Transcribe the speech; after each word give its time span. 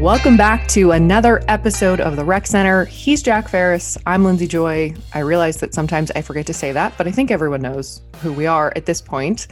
Welcome 0.00 0.38
back 0.38 0.66
to 0.68 0.92
another 0.92 1.42
episode 1.46 2.00
of 2.00 2.16
the 2.16 2.24
Rec 2.24 2.46
Center. 2.46 2.86
He's 2.86 3.22
Jack 3.22 3.48
Ferris. 3.48 3.98
I'm 4.06 4.24
Lindsay 4.24 4.46
Joy. 4.46 4.94
I 5.12 5.18
realize 5.18 5.58
that 5.58 5.74
sometimes 5.74 6.10
I 6.12 6.22
forget 6.22 6.46
to 6.46 6.54
say 6.54 6.72
that, 6.72 6.96
but 6.96 7.06
I 7.06 7.10
think 7.10 7.30
everyone 7.30 7.60
knows 7.60 8.00
who 8.22 8.32
we 8.32 8.46
are 8.46 8.72
at 8.76 8.86
this 8.86 9.02
point. 9.02 9.46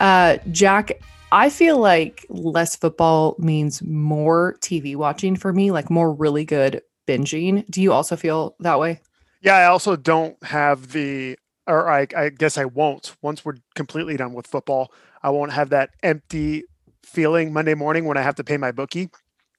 Uh, 0.00 0.36
Jack, 0.50 0.92
I 1.32 1.48
feel 1.48 1.78
like 1.78 2.26
less 2.28 2.76
football 2.76 3.34
means 3.38 3.82
more 3.82 4.58
TV 4.60 4.94
watching 4.94 5.36
for 5.36 5.54
me, 5.54 5.70
like 5.70 5.88
more 5.88 6.12
really 6.12 6.44
good 6.44 6.82
binging. 7.08 7.66
Do 7.70 7.80
you 7.80 7.90
also 7.94 8.14
feel 8.14 8.56
that 8.60 8.78
way? 8.78 9.00
Yeah, 9.40 9.56
I 9.56 9.64
also 9.64 9.96
don't 9.96 10.36
have 10.44 10.92
the, 10.92 11.38
or 11.66 11.88
I, 11.88 12.06
I 12.14 12.28
guess 12.28 12.58
I 12.58 12.66
won't. 12.66 13.16
Once 13.22 13.42
we're 13.42 13.56
completely 13.74 14.18
done 14.18 14.34
with 14.34 14.48
football, 14.48 14.92
I 15.22 15.30
won't 15.30 15.52
have 15.52 15.70
that 15.70 15.92
empty 16.02 16.64
feeling 17.02 17.54
Monday 17.54 17.74
morning 17.74 18.04
when 18.04 18.18
I 18.18 18.22
have 18.22 18.34
to 18.34 18.44
pay 18.44 18.58
my 18.58 18.70
bookie. 18.70 19.08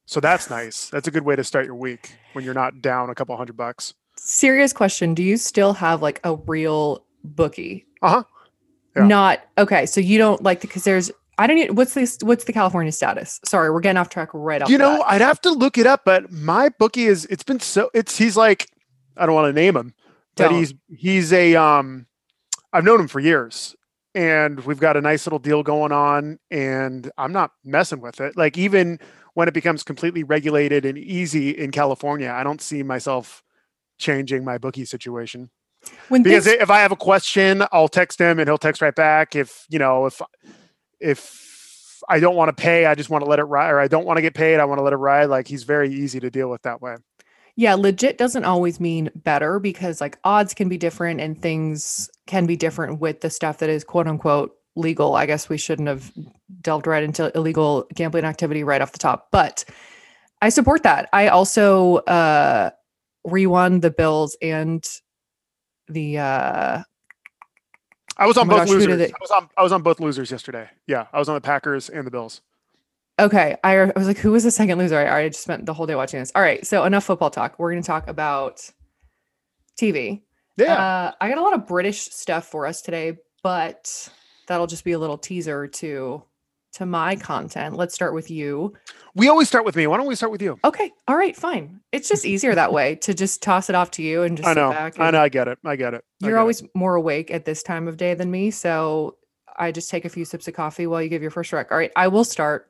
So 0.06 0.20
that's 0.20 0.50
nice. 0.50 0.90
That's 0.90 1.08
a 1.08 1.12
good 1.12 1.26
way 1.26 1.36
to 1.36 1.44
start 1.44 1.66
your 1.66 1.76
week 1.76 2.16
when 2.34 2.46
you're 2.46 2.54
not 2.54 2.82
down 2.82 3.10
a 3.10 3.16
couple 3.16 3.36
hundred 3.38 3.58
bucks. 3.58 3.94
Serious 4.18 4.72
question. 4.72 5.14
Do 5.14 5.24
you 5.24 5.38
still 5.38 5.74
have 5.74 6.02
like 6.02 6.20
a 6.24 6.36
real 6.36 7.04
bookie? 7.24 7.86
Uh 8.02 8.10
huh. 8.10 8.24
Yeah. 8.96 9.08
Not 9.08 9.42
okay. 9.58 9.86
So 9.86 10.00
you 10.00 10.18
don't 10.18 10.42
like 10.44 10.62
because 10.62 10.84
there's 10.84 11.12
I 11.38 11.48
don't 11.48 11.58
even 11.58 11.76
what's 11.76 11.94
this 11.96 12.18
what's 12.22 12.46
the 12.46 12.54
California 12.54 12.92
status? 12.92 13.42
Sorry, 13.44 13.70
we're 13.72 13.82
getting 13.82 13.98
off 13.98 14.10
track 14.10 14.30
right 14.34 14.62
off. 14.62 14.70
You 14.70 14.78
know, 14.78 14.98
that. 14.98 15.12
I'd 15.12 15.22
have 15.22 15.42
to 15.42 15.52
look 15.52 15.78
it 15.78 15.88
up, 15.88 16.06
but 16.06 16.32
my 16.32 16.70
bookie 16.70 17.06
is 17.06 17.26
it's 17.26 17.44
been 17.44 17.60
so 17.60 17.90
it's 17.94 18.18
he's 18.18 18.38
like 18.38 18.70
I 19.18 19.26
don't 19.26 19.36
want 19.36 19.54
to 19.54 19.62
name 19.62 19.76
him, 19.76 19.94
but 20.36 20.50
Don't. 20.50 20.60
he's 20.60 20.74
he's 20.96 21.34
a 21.34 21.56
um 21.56 22.06
I've 22.72 22.84
known 22.84 23.02
him 23.02 23.08
for 23.08 23.20
years 23.20 23.76
and 24.16 24.62
we've 24.62 24.80
got 24.80 24.96
a 24.96 25.02
nice 25.02 25.28
little 25.28 25.40
deal 25.40 25.62
going 25.62 25.92
on 25.92 26.40
and 26.50 27.12
I'm 27.18 27.34
not 27.34 27.52
messing 27.66 28.00
with 28.00 28.22
it. 28.22 28.38
Like 28.38 28.58
even 28.58 28.98
when 29.34 29.50
it 29.50 29.54
becomes 29.54 29.84
completely 29.84 30.24
regulated 30.24 30.86
and 30.86 30.98
easy 30.98 31.50
in 31.50 31.72
California, 31.72 32.32
I 32.32 32.44
don't 32.44 32.62
see 32.62 32.82
myself 32.82 33.44
changing 33.98 34.46
my 34.46 34.58
bookie 34.58 34.86
situation. 34.86 35.50
when 36.08 36.24
Because 36.24 36.46
things, 36.46 36.62
if 36.62 36.70
I 36.70 36.80
have 36.80 36.94
a 36.94 36.96
question, 36.96 37.66
I'll 37.74 37.90
text 37.90 38.18
him 38.18 38.40
and 38.40 38.48
he'll 38.48 38.58
text 38.58 38.82
right 38.82 38.96
back. 38.96 39.36
If 39.36 39.66
you 39.70 39.80
know, 39.80 40.06
if 40.06 40.22
if 41.02 42.02
I 42.08 42.20
don't 42.22 42.36
want 42.38 42.56
to 42.56 42.62
pay, 42.62 42.86
I 42.86 42.96
just 42.96 43.10
want 43.10 43.24
to 43.24 43.30
let 43.30 43.40
it 43.40 43.44
ride, 43.44 43.72
or 43.72 43.80
I 43.80 43.90
don't 43.90 44.06
want 44.06 44.18
to 44.18 44.22
get 44.22 44.34
paid, 44.34 44.60
I 44.60 44.66
want 44.66 44.80
to 44.80 44.84
let 44.84 44.94
it 44.94 44.98
ride. 44.98 45.26
Like 45.26 45.48
he's 45.48 45.64
very 45.64 45.94
easy 45.94 46.22
to 46.22 46.32
deal 46.32 46.50
with 46.50 46.62
that 46.62 46.82
way. 46.82 46.96
Yeah, 47.56 47.74
legit 47.76 48.18
doesn't 48.18 48.44
always 48.44 48.80
mean 48.80 49.10
better 49.16 49.60
because 49.60 50.02
like 50.02 50.18
odds 50.24 50.54
can 50.54 50.68
be 50.68 50.78
different 50.78 51.22
and 51.22 51.42
things 51.42 52.10
can 52.28 52.46
be 52.46 52.58
different 52.58 53.00
with 53.00 53.22
the 53.22 53.30
stuff 53.30 53.60
that 53.60 53.70
is 53.70 53.84
quote 53.84 54.08
unquote 54.08 54.52
legal. 54.76 55.16
I 55.16 55.26
guess 55.26 55.48
we 55.48 55.58
shouldn't 55.58 55.88
have 55.88 56.12
delved 56.62 56.86
right 56.88 57.04
into 57.04 57.32
illegal 57.36 57.88
gambling 57.96 58.26
activity 58.26 58.64
right 58.64 58.82
off 58.82 58.92
the 58.92 58.98
top, 59.00 59.30
but 59.32 59.64
I 60.42 60.50
support 60.50 60.84
that. 60.84 61.08
I 61.14 61.30
also 61.30 61.98
uh 61.98 62.72
rewon 63.26 63.82
the 63.82 63.92
Bills 63.92 64.38
and 64.42 64.86
the 65.88 66.18
uh 66.20 66.84
I 68.18 68.28
was 68.28 68.38
on 68.38 68.48
Oh 68.48 68.50
both 68.50 68.60
gosh, 68.60 68.70
losers. 68.70 69.12
I 69.12 69.16
was 69.22 69.32
on 69.32 69.50
I 69.58 69.64
was 69.64 69.72
on 69.72 69.82
both 69.82 70.00
losers 70.02 70.30
yesterday. 70.30 70.70
Yeah, 70.88 71.08
I 71.14 71.20
was 71.20 71.30
on 71.30 71.36
the 71.36 71.42
Packers 71.42 71.90
and 71.90 72.06
the 72.06 72.12
Bills. 72.12 72.42
Okay, 73.18 73.56
I, 73.64 73.78
I 73.80 73.92
was 73.96 74.08
like, 74.08 74.18
who 74.18 74.32
was 74.34 74.44
the 74.44 74.52
second 74.52 74.78
loser? 74.78 74.98
I 74.98 75.08
already 75.10 75.30
just 75.30 75.44
spent 75.44 75.66
the 75.66 75.74
whole 75.74 75.86
day 75.86 75.96
watching 75.96 76.20
this. 76.20 76.32
All 76.36 76.42
right, 76.42 76.66
so 76.68 76.84
enough 76.84 77.06
football 77.06 77.30
talk. 77.30 77.58
We're 77.58 77.72
going 77.72 77.82
to 77.82 77.88
talk 77.88 78.08
about 78.10 78.70
TV. 79.80 80.22
Yeah. 80.58 80.74
Uh, 80.74 81.12
I 81.22 81.30
got 81.30 81.38
a 81.38 81.42
lot 81.42 81.54
of 81.54 81.66
British 81.66 82.02
stuff 82.02 82.46
for 82.48 82.66
us 82.66 82.82
today, 82.82 83.18
but 83.44 84.10
that'll 84.48 84.68
just 84.68 84.84
be 84.84 84.92
a 84.94 85.00
little 85.00 85.18
teaser 85.18 85.68
to 85.68 86.24
to 86.74 86.86
my 86.86 87.16
content. 87.16 87.78
Let's 87.78 87.96
start 87.96 88.14
with 88.14 88.30
you. 88.30 88.74
we 89.16 89.30
always 89.30 89.48
start 89.48 89.64
with 89.64 89.78
me. 89.78 89.88
Why 89.88 89.96
don't 89.96 90.08
we 90.08 90.16
start 90.16 90.30
with 90.34 90.42
you? 90.42 90.60
Okay, 90.66 90.92
all 91.08 91.16
right, 91.16 91.34
fine. 91.34 91.80
It's 91.94 92.10
just 92.10 92.26
easier 92.26 92.54
that 92.54 92.74
way 92.74 92.96
to 92.96 93.14
just 93.14 93.42
toss 93.42 93.70
it 93.70 93.76
off 93.76 93.92
to 93.92 94.04
you 94.04 94.24
and 94.24 94.36
just 94.36 94.46
I 94.46 94.52
sit 94.52 94.60
know. 94.60 94.72
back. 94.72 95.00
I 95.00 95.12
know. 95.12 95.22
I 95.22 95.30
get 95.30 95.48
it. 95.48 95.58
I 95.64 95.78
get 95.78 95.94
it. 95.94 96.04
I 96.22 96.26
You're 96.26 96.34
get 96.34 96.38
it. 96.38 96.42
always 96.42 96.64
more 96.74 96.96
awake 96.96 97.32
at 97.32 97.46
this 97.46 97.64
time 97.64 97.88
of 97.88 97.96
day 97.96 98.14
than 98.14 98.30
me, 98.30 98.52
so 98.52 99.16
I 99.58 99.72
just 99.72 99.90
take 99.90 100.04
a 100.04 100.10
few 100.10 100.26
sips 100.26 100.50
of 100.50 100.54
coffee 100.54 100.86
while 100.86 101.02
you 101.02 101.08
give 101.08 101.22
your 101.22 101.32
first 101.32 101.54
rec. 101.54 101.72
All 101.72 101.78
right, 101.78 101.94
I 101.96 102.10
will 102.10 102.26
start. 102.26 102.70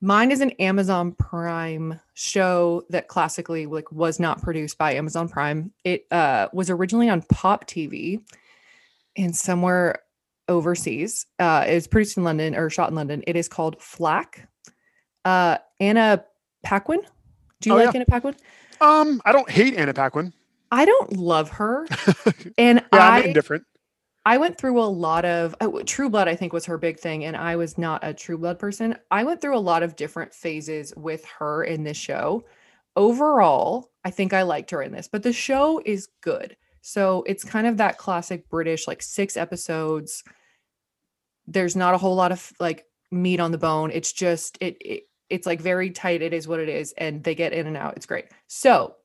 Mine 0.00 0.30
is 0.30 0.40
an 0.40 0.50
Amazon 0.52 1.12
Prime 1.12 2.00
show 2.14 2.84
that 2.88 3.08
classically 3.08 3.66
like 3.66 3.92
was 3.92 4.18
not 4.18 4.40
produced 4.40 4.78
by 4.78 4.94
Amazon 4.94 5.28
Prime. 5.28 5.72
It 5.84 6.06
uh, 6.10 6.48
was 6.52 6.70
originally 6.70 7.10
on 7.10 7.22
Pop 7.22 7.66
TV 7.66 8.22
and 9.16 9.36
somewhere 9.36 10.00
overseas. 10.48 11.26
Uh, 11.38 11.64
it 11.68 11.74
was 11.74 11.86
produced 11.86 12.16
in 12.16 12.24
London 12.24 12.56
or 12.56 12.70
shot 12.70 12.88
in 12.88 12.94
London. 12.94 13.22
It 13.26 13.36
is 13.36 13.48
called 13.48 13.80
Flack. 13.80 14.48
Uh, 15.24 15.58
Anna 15.80 16.24
Paquin. 16.62 17.02
Do 17.60 17.68
you 17.70 17.74
Oh, 17.74 17.78
like 17.78 17.86
yeah. 17.92 17.92
Anna 17.96 18.06
Paquin? 18.06 18.34
Um, 18.80 19.20
I 19.26 19.32
don't 19.32 19.50
hate 19.50 19.74
Anna 19.74 19.92
Paquin. 19.92 20.32
I 20.72 20.84
don't 20.86 21.16
love 21.16 21.50
her, 21.50 21.86
and 22.58 22.78
Yeah, 22.78 22.82
I 22.92 23.18
I'm 23.18 23.24
indifferent. 23.26 23.64
I 24.26 24.36
went 24.36 24.58
through 24.58 24.80
a 24.80 24.84
lot 24.84 25.24
of 25.24 25.54
uh, 25.60 25.70
True 25.86 26.10
Blood. 26.10 26.28
I 26.28 26.36
think 26.36 26.52
was 26.52 26.66
her 26.66 26.76
big 26.76 26.98
thing, 26.98 27.24
and 27.24 27.36
I 27.36 27.56
was 27.56 27.78
not 27.78 28.04
a 28.04 28.12
True 28.12 28.36
Blood 28.36 28.58
person. 28.58 28.96
I 29.10 29.24
went 29.24 29.40
through 29.40 29.56
a 29.56 29.60
lot 29.60 29.82
of 29.82 29.96
different 29.96 30.34
phases 30.34 30.92
with 30.96 31.24
her 31.38 31.64
in 31.64 31.84
this 31.84 31.96
show. 31.96 32.44
Overall, 32.96 33.90
I 34.04 34.10
think 34.10 34.32
I 34.32 34.42
liked 34.42 34.70
her 34.72 34.82
in 34.82 34.92
this, 34.92 35.08
but 35.08 35.22
the 35.22 35.32
show 35.32 35.80
is 35.86 36.08
good. 36.20 36.56
So 36.82 37.24
it's 37.26 37.44
kind 37.44 37.66
of 37.66 37.78
that 37.78 37.98
classic 37.98 38.48
British, 38.48 38.86
like 38.86 39.02
six 39.02 39.36
episodes. 39.36 40.22
There's 41.46 41.76
not 41.76 41.94
a 41.94 41.98
whole 41.98 42.14
lot 42.14 42.32
of 42.32 42.52
like 42.60 42.84
meat 43.10 43.40
on 43.40 43.52
the 43.52 43.58
bone. 43.58 43.90
It's 43.90 44.12
just 44.12 44.58
it, 44.60 44.76
it 44.80 45.02
it's 45.30 45.46
like 45.46 45.60
very 45.60 45.90
tight. 45.90 46.22
It 46.22 46.34
is 46.34 46.48
what 46.48 46.60
it 46.60 46.68
is, 46.68 46.92
and 46.98 47.22
they 47.24 47.34
get 47.34 47.52
in 47.52 47.66
and 47.66 47.76
out. 47.76 47.96
It's 47.96 48.06
great. 48.06 48.26
So 48.48 48.96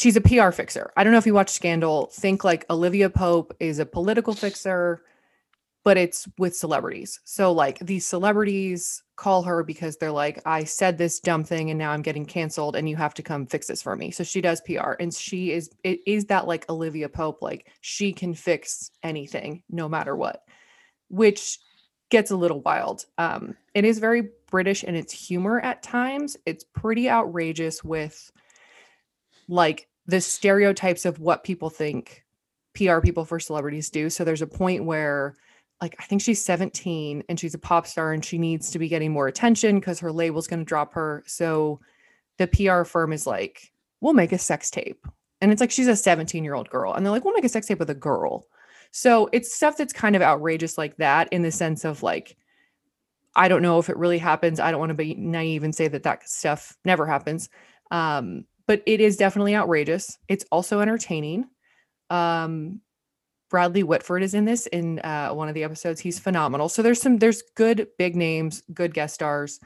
she's 0.00 0.16
a 0.16 0.20
PR 0.22 0.50
fixer. 0.50 0.90
I 0.96 1.04
don't 1.04 1.12
know 1.12 1.18
if 1.18 1.26
you 1.26 1.34
watch 1.34 1.50
Scandal. 1.50 2.06
Think 2.06 2.42
like 2.42 2.64
Olivia 2.70 3.10
Pope 3.10 3.54
is 3.60 3.78
a 3.78 3.84
political 3.84 4.32
fixer, 4.32 5.02
but 5.84 5.98
it's 5.98 6.26
with 6.38 6.56
celebrities. 6.56 7.20
So 7.24 7.52
like 7.52 7.78
these 7.80 8.06
celebrities 8.06 9.02
call 9.16 9.42
her 9.42 9.62
because 9.62 9.98
they're 9.98 10.10
like, 10.10 10.40
I 10.46 10.64
said 10.64 10.96
this 10.96 11.20
dumb 11.20 11.44
thing 11.44 11.68
and 11.68 11.78
now 11.78 11.90
I'm 11.90 12.00
getting 12.00 12.24
canceled 12.24 12.76
and 12.76 12.88
you 12.88 12.96
have 12.96 13.12
to 13.12 13.22
come 13.22 13.44
fix 13.44 13.66
this 13.66 13.82
for 13.82 13.94
me. 13.94 14.10
So 14.10 14.24
she 14.24 14.40
does 14.40 14.62
PR 14.62 14.92
and 14.98 15.12
she 15.12 15.52
is 15.52 15.70
it 15.84 16.00
is 16.06 16.24
that 16.26 16.46
like 16.46 16.70
Olivia 16.70 17.10
Pope, 17.10 17.42
like 17.42 17.70
she 17.82 18.14
can 18.14 18.32
fix 18.32 18.90
anything 19.02 19.62
no 19.68 19.86
matter 19.86 20.16
what, 20.16 20.44
which 21.08 21.58
gets 22.08 22.30
a 22.30 22.36
little 22.36 22.62
wild. 22.62 23.04
Um, 23.18 23.54
it 23.74 23.84
is 23.84 23.98
very 23.98 24.30
British 24.50 24.82
in 24.82 24.94
its 24.94 25.12
humor 25.12 25.60
at 25.60 25.82
times. 25.82 26.38
It's 26.46 26.64
pretty 26.64 27.10
outrageous 27.10 27.84
with 27.84 28.32
like 29.46 29.89
the 30.06 30.20
stereotypes 30.20 31.04
of 31.04 31.18
what 31.18 31.44
people 31.44 31.70
think 31.70 32.24
PR 32.74 33.00
people 33.00 33.24
for 33.24 33.40
celebrities 33.40 33.90
do. 33.90 34.10
So 34.10 34.24
there's 34.24 34.42
a 34.42 34.46
point 34.46 34.84
where 34.84 35.34
like 35.80 35.96
I 35.98 36.04
think 36.04 36.20
she's 36.20 36.44
17 36.44 37.24
and 37.28 37.40
she's 37.40 37.54
a 37.54 37.58
pop 37.58 37.86
star 37.86 38.12
and 38.12 38.24
she 38.24 38.38
needs 38.38 38.70
to 38.70 38.78
be 38.78 38.88
getting 38.88 39.12
more 39.12 39.28
attention 39.28 39.78
because 39.78 39.98
her 40.00 40.12
label's 40.12 40.46
going 40.46 40.60
to 40.60 40.64
drop 40.64 40.92
her. 40.94 41.22
So 41.26 41.80
the 42.38 42.46
PR 42.46 42.84
firm 42.84 43.12
is 43.12 43.26
like, 43.26 43.72
"We'll 44.00 44.12
make 44.12 44.32
a 44.32 44.38
sex 44.38 44.70
tape." 44.70 45.06
And 45.40 45.50
it's 45.50 45.60
like 45.60 45.70
she's 45.70 45.88
a 45.88 45.92
17-year-old 45.92 46.68
girl 46.68 46.92
and 46.92 47.04
they're 47.04 47.10
like, 47.10 47.24
"We'll 47.24 47.34
make 47.34 47.44
a 47.44 47.48
sex 47.48 47.66
tape 47.66 47.78
with 47.78 47.90
a 47.90 47.94
girl." 47.94 48.46
So 48.92 49.28
it's 49.32 49.54
stuff 49.54 49.76
that's 49.76 49.92
kind 49.92 50.16
of 50.16 50.22
outrageous 50.22 50.76
like 50.76 50.96
that 50.96 51.28
in 51.32 51.42
the 51.42 51.52
sense 51.52 51.84
of 51.84 52.02
like 52.02 52.36
I 53.34 53.48
don't 53.48 53.62
know 53.62 53.78
if 53.78 53.88
it 53.88 53.96
really 53.96 54.18
happens. 54.18 54.60
I 54.60 54.70
don't 54.70 54.80
want 54.80 54.90
to 54.90 54.94
be 54.94 55.14
naive 55.14 55.62
and 55.62 55.74
say 55.74 55.88
that 55.88 56.02
that 56.02 56.28
stuff 56.28 56.76
never 56.84 57.06
happens. 57.06 57.48
Um, 57.90 58.44
but 58.70 58.84
it 58.86 59.00
is 59.00 59.16
definitely 59.16 59.56
outrageous. 59.56 60.16
It's 60.28 60.44
also 60.52 60.78
entertaining. 60.78 61.44
Um, 62.08 62.80
Bradley 63.48 63.82
Whitford 63.82 64.22
is 64.22 64.32
in 64.32 64.44
this 64.44 64.68
in 64.68 65.00
uh, 65.00 65.30
one 65.30 65.48
of 65.48 65.54
the 65.54 65.64
episodes. 65.64 66.00
He's 66.00 66.20
phenomenal. 66.20 66.68
So 66.68 66.80
there's 66.80 67.02
some 67.02 67.18
there's 67.18 67.42
good 67.56 67.88
big 67.98 68.14
names, 68.14 68.62
good 68.72 68.94
guest 68.94 69.14
stars. 69.14 69.58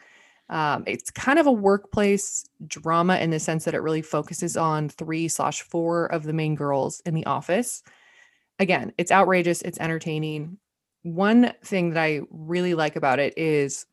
Um, 0.48 0.84
it's 0.86 1.10
kind 1.10 1.38
of 1.38 1.46
a 1.46 1.52
workplace 1.52 2.46
drama 2.66 3.18
in 3.18 3.28
the 3.28 3.38
sense 3.38 3.66
that 3.66 3.74
it 3.74 3.82
really 3.82 4.00
focuses 4.00 4.56
on 4.56 4.88
three 4.88 5.28
slash 5.28 5.60
four 5.60 6.06
of 6.06 6.22
the 6.22 6.32
main 6.32 6.54
girls 6.54 7.00
in 7.00 7.12
the 7.12 7.26
office. 7.26 7.82
Again, 8.58 8.90
it's 8.96 9.12
outrageous. 9.12 9.60
It's 9.60 9.80
entertaining. 9.80 10.56
One 11.02 11.52
thing 11.62 11.90
that 11.90 12.02
I 12.02 12.22
really 12.30 12.72
like 12.72 12.96
about 12.96 13.18
it 13.18 13.36
is 13.36 13.84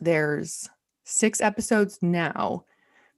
there's 0.00 0.70
six 1.04 1.42
episodes 1.42 1.98
now. 2.00 2.64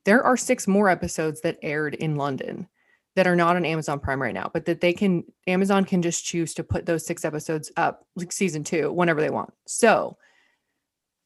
There 0.05 0.23
are 0.23 0.37
six 0.37 0.67
more 0.67 0.89
episodes 0.89 1.41
that 1.43 1.59
aired 1.63 1.95
in 1.95 2.17
London 2.17 2.69
that 3.17 3.27
are 3.27 3.37
not 3.37 3.57
on 3.57 3.65
Amazon 3.65 3.99
Prime 3.99 4.23
right 4.23 4.35
now, 4.35 4.51
but 4.53 4.65
that 4.67 4.81
they 4.81 4.93
can 4.93 5.25
Amazon 5.47 5.85
can 5.85 6.03
just 6.03 6.25
choose 6.25 6.55
to 6.55 6.65
put 6.65 6.87
those 6.87 7.05
six 7.05 7.25
episodes 7.25 7.73
up 7.77 8.07
like 8.15 8.33
season 8.33 8.63
2 8.65 8.93
whenever 8.93 9.21
they 9.21 9.31
want. 9.31 9.53
So 9.67 10.17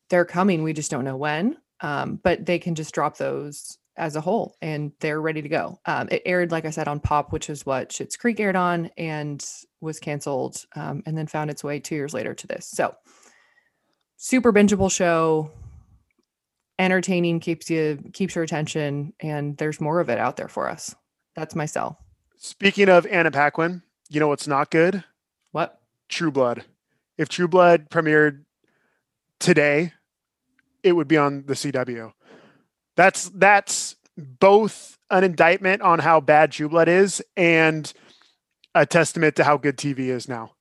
they're 0.09 0.25
coming, 0.25 0.63
we 0.63 0.73
just 0.73 0.91
don't 0.91 1.05
know 1.05 1.17
when. 1.17 1.57
Um, 1.81 2.21
but 2.23 2.47
they 2.47 2.59
can 2.59 2.75
just 2.75 2.95
drop 2.95 3.17
those 3.17 3.77
as 3.97 4.17
a 4.17 4.21
whole 4.21 4.57
and 4.63 4.93
they're 5.01 5.21
ready 5.21 5.43
to 5.43 5.49
go. 5.49 5.81
Um, 5.85 6.09
it 6.11 6.23
aired, 6.25 6.51
like 6.51 6.65
I 6.65 6.71
said, 6.71 6.89
on 6.89 7.01
Pop, 7.01 7.33
which 7.33 7.51
is 7.51 7.67
what 7.67 7.91
Schitt's 7.91 8.17
Creek 8.17 8.41
aired 8.41 8.57
on 8.57 8.91
and 8.97 9.45
was 9.81 10.01
canceled 10.01 10.65
um, 10.77 11.03
and 11.07 11.17
then 11.17 11.27
found 11.27 11.51
its 11.51 11.63
way 11.63 11.81
two 11.81 11.95
years 11.95 12.15
later 12.15 12.35
to 12.35 12.47
this. 12.47 12.67
So 12.67 12.95
super 14.17 14.53
bingeable 14.53 14.91
show. 14.91 15.51
Entertaining, 16.79 17.41
keeps 17.41 17.71
you 17.71 17.99
keeps 18.13 18.35
your 18.35 18.45
attention, 18.45 19.13
and 19.21 19.57
there's 19.57 19.81
more 19.81 20.01
of 20.01 20.09
it 20.09 20.19
out 20.19 20.37
there 20.37 20.49
for 20.49 20.69
us. 20.69 20.95
That's 21.35 21.55
my 21.55 21.67
sell. 21.67 21.99
Speaking 22.37 22.89
of 22.89 23.07
Anna 23.07 23.31
Paquin, 23.31 23.83
you 24.09 24.21
know 24.21 24.29
what's 24.29 24.47
not 24.47 24.71
good? 24.71 25.05
What? 25.53 25.81
True 26.09 26.31
Blood. 26.31 26.65
If 27.17 27.29
True 27.29 27.49
Blood 27.49 27.89
premiered 27.91 28.45
today, 29.39 29.93
it 30.83 30.93
would 30.93 31.09
be 31.09 31.17
on 31.17 31.45
the 31.47 31.55
CW. 31.55 32.13
That's 32.97 33.29
that's 33.31 33.97
both 34.17 34.99
an 35.11 35.25
indictment 35.25 35.83
on 35.83 36.01
how 36.01 36.21
bad 36.21 36.53
True 36.53 36.69
Blood 36.69 36.89
is 36.89 37.23
and 37.37 37.93
a 38.75 38.87
testament 38.87 39.37
to 39.37 39.45
how 39.45 39.57
good 39.57 39.77
TV 39.77 40.09
is 40.09 40.29
now. 40.29 40.53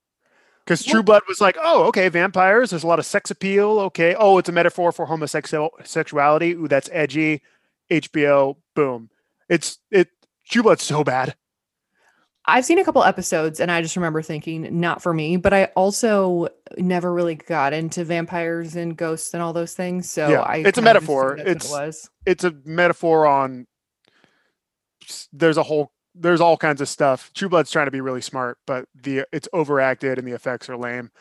Because 0.71 0.85
True 0.85 1.03
Blood 1.03 1.23
was 1.27 1.41
like, 1.41 1.57
oh, 1.61 1.83
okay, 1.87 2.07
vampires. 2.07 2.69
There's 2.69 2.85
a 2.85 2.87
lot 2.87 2.97
of 2.97 3.05
sex 3.05 3.29
appeal. 3.29 3.77
Okay. 3.79 4.15
Oh, 4.17 4.37
it's 4.37 4.47
a 4.47 4.53
metaphor 4.53 4.93
for 4.93 5.05
homosexuality. 5.05 6.53
Ooh, 6.53 6.69
that's 6.69 6.89
edgy. 6.93 7.41
HBO, 7.89 8.55
boom. 8.73 9.09
It's 9.49 9.79
it. 9.91 10.07
True 10.47 10.63
Blood's 10.63 10.83
so 10.83 11.03
bad. 11.03 11.35
I've 12.45 12.63
seen 12.63 12.79
a 12.79 12.85
couple 12.85 13.03
episodes 13.03 13.59
and 13.59 13.69
I 13.69 13.81
just 13.81 13.97
remember 13.97 14.21
thinking, 14.21 14.79
not 14.79 15.01
for 15.01 15.13
me, 15.13 15.35
but 15.35 15.53
I 15.53 15.65
also 15.75 16.47
never 16.77 17.13
really 17.13 17.35
got 17.35 17.73
into 17.73 18.05
vampires 18.05 18.77
and 18.77 18.95
ghosts 18.95 19.33
and 19.33 19.43
all 19.43 19.51
those 19.51 19.73
things. 19.73 20.09
So 20.09 20.29
Yeah, 20.29 20.39
I 20.39 20.63
it's 20.65 20.77
a 20.77 20.81
metaphor. 20.81 21.35
It's- 21.35 21.65
it 21.65 21.69
was. 21.69 22.09
It's 22.25 22.45
a 22.45 22.55
metaphor 22.63 23.27
on. 23.27 23.67
There's 25.33 25.57
a 25.57 25.63
whole. 25.63 25.91
There's 26.13 26.41
all 26.41 26.57
kinds 26.57 26.81
of 26.81 26.89
stuff. 26.89 27.31
True 27.33 27.49
Blood's 27.49 27.71
trying 27.71 27.87
to 27.87 27.91
be 27.91 28.01
really 28.01 28.21
smart, 28.21 28.57
but 28.67 28.85
the 28.93 29.25
it's 29.31 29.47
overacted 29.53 30.17
and 30.17 30.27
the 30.27 30.33
effects 30.33 30.69
are 30.69 30.77
lame. 30.77 31.11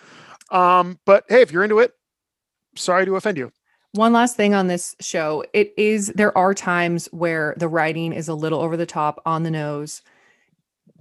Um, 0.50 0.98
but 1.04 1.24
hey, 1.28 1.42
if 1.42 1.52
you're 1.52 1.62
into 1.62 1.78
it, 1.78 1.94
sorry 2.76 3.06
to 3.06 3.16
offend 3.16 3.38
you. 3.38 3.52
One 3.92 4.12
last 4.12 4.36
thing 4.36 4.54
on 4.54 4.68
this 4.68 4.94
show. 5.00 5.44
It 5.52 5.72
is 5.76 6.08
there 6.14 6.36
are 6.36 6.54
times 6.54 7.08
where 7.12 7.54
the 7.56 7.68
writing 7.68 8.12
is 8.12 8.28
a 8.28 8.34
little 8.34 8.60
over 8.60 8.76
the 8.76 8.86
top 8.86 9.20
on 9.26 9.42
the 9.42 9.50
nose. 9.50 10.02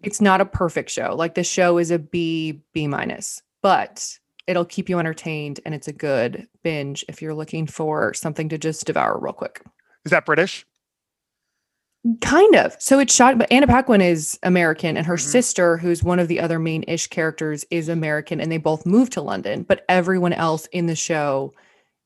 It's 0.02 0.22
not 0.22 0.42
a 0.42 0.46
perfect 0.46 0.90
show. 0.90 1.14
Like 1.16 1.36
the 1.36 1.44
show 1.44 1.78
is 1.78 1.92
a 1.92 2.00
B, 2.00 2.62
B 2.74 2.88
minus, 2.88 3.42
but 3.62 4.18
it'll 4.48 4.66
keep 4.66 4.90
you 4.90 4.98
entertained 4.98 5.60
and 5.66 5.76
it's 5.76 5.88
a 5.88 5.94
good 5.94 6.48
binge 6.64 7.06
if 7.08 7.22
you're 7.22 7.36
looking 7.36 7.68
for 7.68 8.14
something 8.16 8.50
to 8.50 8.58
just 8.58 8.86
devour 8.86 9.20
real 9.20 9.34
quick. 9.34 9.62
Is 10.06 10.10
that 10.12 10.26
British? 10.26 10.66
Kind 12.22 12.56
of. 12.56 12.76
So 12.80 13.00
it's 13.00 13.14
shot, 13.14 13.38
but 13.38 13.52
Anna 13.52 13.68
Paquin 13.68 14.00
is 14.00 14.40
American, 14.44 14.96
and 14.96 15.06
her 15.06 15.16
Mhm. 15.18 15.22
sister, 15.22 15.78
who's 15.78 16.02
one 16.02 16.18
of 16.20 16.30
the 16.30 16.40
other 16.40 16.58
main 16.58 16.84
ish 16.88 17.08
characters, 17.08 17.66
is 17.72 17.90
American, 17.90 18.40
and 18.40 18.50
they 18.50 18.58
both 18.58 18.86
moved 18.86 19.12
to 19.14 19.22
London. 19.22 19.64
But 19.64 19.84
everyone 19.90 20.32
else 20.32 20.66
in 20.72 20.86
the 20.86 20.96
show 20.96 21.54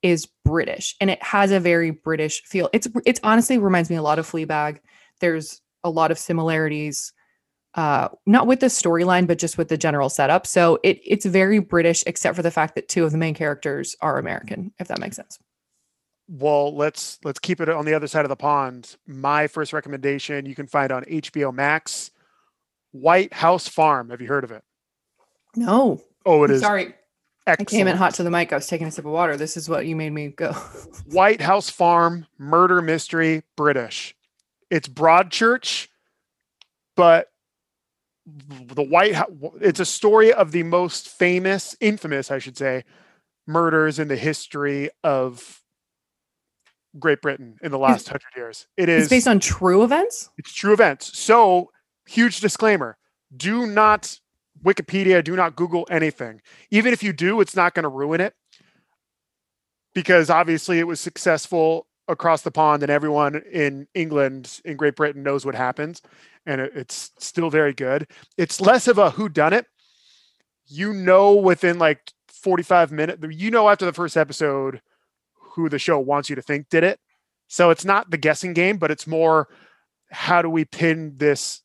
is 0.01 0.27
British, 0.43 0.95
and 0.99 1.11
it 1.11 1.21
has 1.21 1.51
a 1.51 1.59
very 1.59 1.91
British 1.91 2.43
feel. 2.43 2.69
It's 2.73 2.87
it's 3.05 3.19
honestly 3.23 3.59
reminds 3.59 3.89
me 3.91 3.95
a 3.95 4.01
lot 4.01 4.17
of 4.17 4.27
Fleabag. 4.29 4.79
There's 5.19 5.61
a 5.83 5.91
lot 5.91 6.09
of 6.09 6.17
similarities, 6.17 7.13
uh, 7.75 8.09
not 8.25 8.47
with 8.47 8.61
the 8.61 8.67
storyline, 8.67 9.27
but 9.27 9.37
just 9.37 9.59
with 9.59 9.67
the 9.67 9.77
general 9.77 10.09
setup. 10.09 10.47
So 10.47 10.79
it 10.83 11.01
it's 11.05 11.25
very 11.25 11.59
British, 11.59 12.03
except 12.07 12.35
for 12.35 12.41
the 12.41 12.51
fact 12.51 12.73
that 12.75 12.87
two 12.89 13.05
of 13.05 13.11
the 13.11 13.17
main 13.19 13.35
characters 13.35 13.95
are 14.01 14.17
American. 14.17 14.73
If 14.79 14.87
that 14.87 14.99
makes 14.99 15.17
sense. 15.17 15.37
Well, 16.35 16.75
let's 16.75 17.19
let's 17.23 17.37
keep 17.37 17.61
it 17.61 17.69
on 17.69 17.85
the 17.85 17.93
other 17.93 18.07
side 18.07 18.25
of 18.25 18.29
the 18.29 18.35
pond. 18.35 18.95
My 19.05 19.45
first 19.45 19.71
recommendation 19.71 20.47
you 20.47 20.55
can 20.55 20.65
find 20.65 20.91
on 20.91 21.03
HBO 21.03 21.53
Max, 21.53 22.09
White 22.91 23.33
House 23.33 23.67
Farm. 23.67 24.09
Have 24.09 24.19
you 24.19 24.27
heard 24.27 24.43
of 24.43 24.49
it? 24.51 24.63
No, 25.55 26.01
Oh, 26.25 26.43
it 26.43 26.49
I'm 26.49 26.55
is 26.55 26.61
sorry. 26.61 26.95
I 27.45 27.57
came 27.57 27.87
in 27.87 27.97
hot 27.97 28.15
to 28.15 28.23
the 28.23 28.31
mic. 28.31 28.51
I 28.51 28.55
was 28.55 28.65
taking 28.67 28.87
a 28.87 28.91
sip 28.91 29.05
of 29.05 29.11
water. 29.11 29.37
This 29.37 29.57
is 29.57 29.69
what 29.69 29.85
you 29.85 29.95
made 29.95 30.11
me 30.11 30.29
go. 30.29 30.53
White 31.11 31.41
House 31.41 31.69
Farm 31.69 32.25
murder 32.39 32.81
mystery 32.81 33.43
British. 33.55 34.15
It's 34.71 34.87
Broadchurch, 34.87 35.89
but 36.95 37.29
the 38.25 38.81
White 38.81 39.13
House. 39.13 39.29
It's 39.61 39.81
a 39.81 39.85
story 39.85 40.33
of 40.33 40.51
the 40.51 40.63
most 40.63 41.09
famous, 41.09 41.75
infamous, 41.79 42.31
I 42.31 42.39
should 42.39 42.57
say, 42.57 42.85
murders 43.45 43.99
in 43.99 44.07
the 44.07 44.15
history 44.15 44.89
of 45.03 45.59
Great 46.99 47.21
Britain 47.21 47.57
in 47.61 47.71
the 47.71 47.79
last 47.79 48.07
hundred 48.07 48.21
years. 48.35 48.67
It 48.77 48.89
is 48.89 49.03
It's 49.03 49.09
based 49.09 49.27
on 49.27 49.39
true 49.39 49.83
events. 49.83 50.29
It's 50.37 50.53
true 50.53 50.73
events. 50.73 51.17
So, 51.17 51.71
huge 52.05 52.39
disclaimer 52.39 52.97
do 53.35 53.65
not 53.65 54.19
Wikipedia, 54.63 55.23
do 55.23 55.35
not 55.35 55.55
Google 55.55 55.87
anything. 55.89 56.41
Even 56.71 56.93
if 56.93 57.01
you 57.03 57.11
do, 57.13 57.41
it's 57.41 57.55
not 57.55 57.73
going 57.73 57.83
to 57.83 57.89
ruin 57.89 58.21
it 58.21 58.35
because 59.93 60.29
obviously 60.29 60.79
it 60.79 60.87
was 60.87 60.99
successful 60.99 61.87
across 62.07 62.41
the 62.41 62.51
pond 62.51 62.83
and 62.83 62.91
everyone 62.91 63.41
in 63.51 63.87
England, 63.93 64.61
in 64.65 64.75
Great 64.77 64.95
Britain, 64.95 65.23
knows 65.23 65.45
what 65.45 65.55
happens. 65.55 66.01
And 66.45 66.59
it- 66.61 66.71
it's 66.75 67.11
still 67.17 67.49
very 67.49 67.73
good. 67.73 68.07
It's 68.37 68.59
less 68.59 68.87
of 68.87 68.97
a 68.97 69.11
who 69.11 69.29
done 69.29 69.53
it. 69.53 69.67
You 70.65 70.93
know, 70.93 71.33
within 71.33 71.77
like 71.79 72.11
45 72.27 72.91
minutes, 72.91 73.21
you 73.31 73.51
know, 73.51 73.69
after 73.69 73.85
the 73.85 73.93
first 73.93 74.17
episode, 74.17 74.81
who 75.55 75.69
the 75.69 75.79
show 75.79 75.99
wants 75.99 76.29
you 76.29 76.35
to 76.35 76.41
think 76.41 76.69
did 76.69 76.83
it. 76.83 76.99
So 77.47 77.69
it's 77.69 77.85
not 77.85 78.09
the 78.09 78.17
guessing 78.17 78.53
game, 78.53 78.77
but 78.77 78.91
it's 78.91 79.07
more 79.07 79.47
how 80.11 80.41
do 80.41 80.49
we 80.49 80.65
pin 80.65 81.13
this 81.17 81.61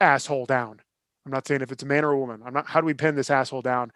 asshole 0.00 0.46
down? 0.46 0.80
I'm 1.24 1.32
not 1.32 1.46
saying 1.46 1.62
if 1.62 1.70
it's 1.72 1.82
a 1.82 1.86
man 1.86 2.04
or 2.04 2.10
a 2.10 2.18
woman. 2.18 2.42
I'm 2.44 2.54
not 2.54 2.66
how 2.66 2.80
do 2.80 2.86
we 2.86 2.94
pin 2.94 3.14
this 3.14 3.30
asshole 3.30 3.62
down? 3.62 3.92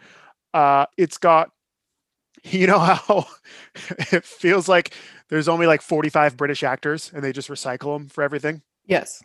Uh 0.55 0.87
it's 0.97 1.19
got 1.19 1.51
you 2.45 2.67
know 2.67 2.79
how 2.79 3.27
it 4.13 4.25
feels 4.25 4.69
like 4.69 4.95
there's 5.29 5.49
only 5.49 5.67
like 5.67 5.83
45 5.83 6.37
British 6.37 6.63
actors 6.63 7.11
and 7.15 7.23
they 7.23 7.33
just 7.33 7.49
recycle 7.49 7.97
them 7.97 8.09
for 8.09 8.23
everything. 8.23 8.63
Yes. 8.85 9.23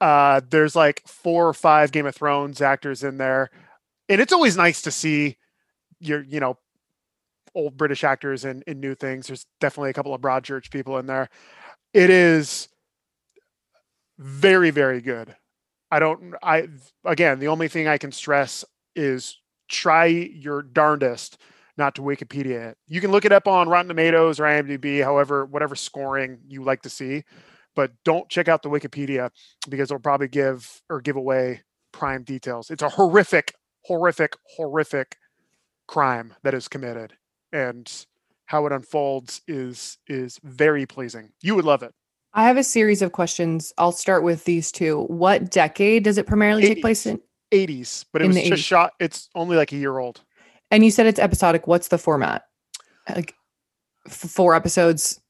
Uh 0.00 0.40
there's 0.48 0.76
like 0.76 1.02
four 1.06 1.48
or 1.48 1.54
five 1.54 1.92
Game 1.92 2.06
of 2.06 2.14
Thrones 2.14 2.60
actors 2.60 3.02
in 3.02 3.18
there. 3.18 3.50
And 4.08 4.20
it's 4.20 4.32
always 4.32 4.56
nice 4.56 4.82
to 4.82 4.90
see 4.90 5.38
your, 5.98 6.22
you 6.22 6.40
know, 6.40 6.58
old 7.54 7.76
British 7.76 8.04
actors 8.04 8.44
in, 8.44 8.62
in 8.66 8.80
new 8.80 8.94
things. 8.94 9.26
There's 9.26 9.46
definitely 9.60 9.90
a 9.90 9.94
couple 9.94 10.14
of 10.14 10.20
Broadchurch 10.20 10.70
people 10.70 10.98
in 10.98 11.06
there. 11.06 11.28
It 11.92 12.10
is 12.10 12.68
very, 14.18 14.70
very 14.70 15.00
good. 15.00 15.36
I 15.90 16.00
don't 16.00 16.34
I 16.42 16.68
again 17.04 17.38
the 17.38 17.48
only 17.48 17.68
thing 17.68 17.86
I 17.86 17.98
can 17.98 18.10
stress 18.10 18.64
is 18.96 19.38
try 19.68 20.06
your 20.06 20.62
darndest 20.62 21.38
not 21.76 21.94
to 21.96 22.02
Wikipedia 22.02 22.70
it. 22.70 22.78
You 22.86 23.00
can 23.00 23.10
look 23.10 23.24
it 23.24 23.32
up 23.32 23.48
on 23.48 23.68
Rotten 23.68 23.88
Tomatoes 23.88 24.38
or 24.38 24.44
IMDb, 24.44 25.02
however, 25.02 25.44
whatever 25.44 25.74
scoring 25.74 26.38
you 26.46 26.62
like 26.62 26.82
to 26.82 26.90
see, 26.90 27.24
but 27.74 27.92
don't 28.04 28.28
check 28.28 28.48
out 28.48 28.62
the 28.62 28.68
Wikipedia 28.68 29.30
because 29.68 29.90
it'll 29.90 30.00
probably 30.00 30.28
give 30.28 30.82
or 30.88 31.00
give 31.00 31.16
away 31.16 31.62
prime 31.92 32.22
details. 32.22 32.70
It's 32.70 32.82
a 32.82 32.90
horrific, 32.90 33.54
horrific, 33.84 34.36
horrific 34.56 35.16
crime 35.86 36.34
that 36.42 36.54
is 36.54 36.68
committed. 36.68 37.14
And 37.54 37.90
how 38.46 38.66
it 38.66 38.72
unfolds 38.72 39.40
is 39.48 39.96
is 40.06 40.38
very 40.42 40.84
pleasing. 40.86 41.30
You 41.40 41.54
would 41.54 41.64
love 41.64 41.82
it. 41.82 41.94
I 42.34 42.44
have 42.44 42.56
a 42.56 42.64
series 42.64 43.00
of 43.00 43.12
questions. 43.12 43.72
I'll 43.78 43.92
start 43.92 44.22
with 44.24 44.44
these 44.44 44.72
two. 44.72 45.02
What 45.04 45.50
decade 45.50 46.02
does 46.04 46.18
it 46.18 46.26
primarily 46.26 46.62
take 46.66 46.80
place 46.82 47.06
in? 47.06 47.20
80s, 47.52 48.04
but 48.12 48.20
it 48.22 48.24
In 48.24 48.28
was 48.32 48.36
just 48.42 48.52
80s. 48.62 48.64
shot. 48.66 48.92
It's 48.98 49.28
only 49.36 49.56
like 49.56 49.70
a 49.72 49.76
year 49.76 49.96
old. 49.98 50.20
And 50.72 50.84
you 50.84 50.90
said 50.90 51.06
it's 51.06 51.20
episodic. 51.20 51.68
What's 51.68 51.88
the 51.88 51.98
format? 51.98 52.42
Like 53.08 53.34
f- 54.06 54.12
four 54.12 54.54
episodes. 54.56 55.20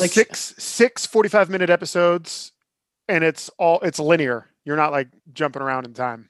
Like- 0.00 0.10
six 0.10 0.54
six 0.58 1.06
45 1.06 1.48
minute 1.50 1.70
episodes 1.70 2.50
and 3.06 3.22
it's 3.22 3.48
all 3.58 3.78
it's 3.82 4.00
linear 4.00 4.48
you're 4.64 4.74
not 4.76 4.90
like 4.90 5.06
jumping 5.32 5.62
around 5.62 5.86
in 5.86 5.94
time 5.94 6.28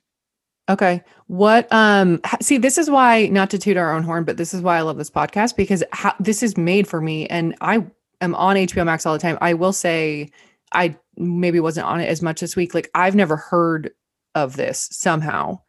Okay. 0.68 1.02
What 1.28 1.66
um 1.72 2.20
see 2.40 2.58
this 2.58 2.78
is 2.78 2.90
why 2.90 3.26
not 3.28 3.50
to 3.50 3.58
toot 3.58 3.76
our 3.76 3.92
own 3.94 4.02
horn, 4.02 4.24
but 4.24 4.36
this 4.36 4.52
is 4.52 4.60
why 4.62 4.76
I 4.78 4.82
love 4.82 4.98
this 4.98 5.10
podcast 5.10 5.56
because 5.56 5.82
how, 5.92 6.14
this 6.20 6.42
is 6.42 6.56
made 6.56 6.86
for 6.86 7.00
me 7.00 7.26
and 7.28 7.54
I 7.60 7.86
am 8.20 8.34
on 8.34 8.56
HBO 8.56 8.84
Max 8.84 9.06
all 9.06 9.12
the 9.12 9.18
time. 9.18 9.38
I 9.40 9.54
will 9.54 9.72
say 9.72 10.30
I 10.72 10.96
maybe 11.16 11.58
wasn't 11.60 11.86
on 11.86 12.00
it 12.00 12.06
as 12.06 12.20
much 12.22 12.40
this 12.40 12.54
week. 12.56 12.74
Like 12.74 12.90
I've 12.94 13.14
never 13.14 13.36
heard 13.36 13.90
of 14.34 14.56
this 14.56 14.88
somehow. 14.92 15.60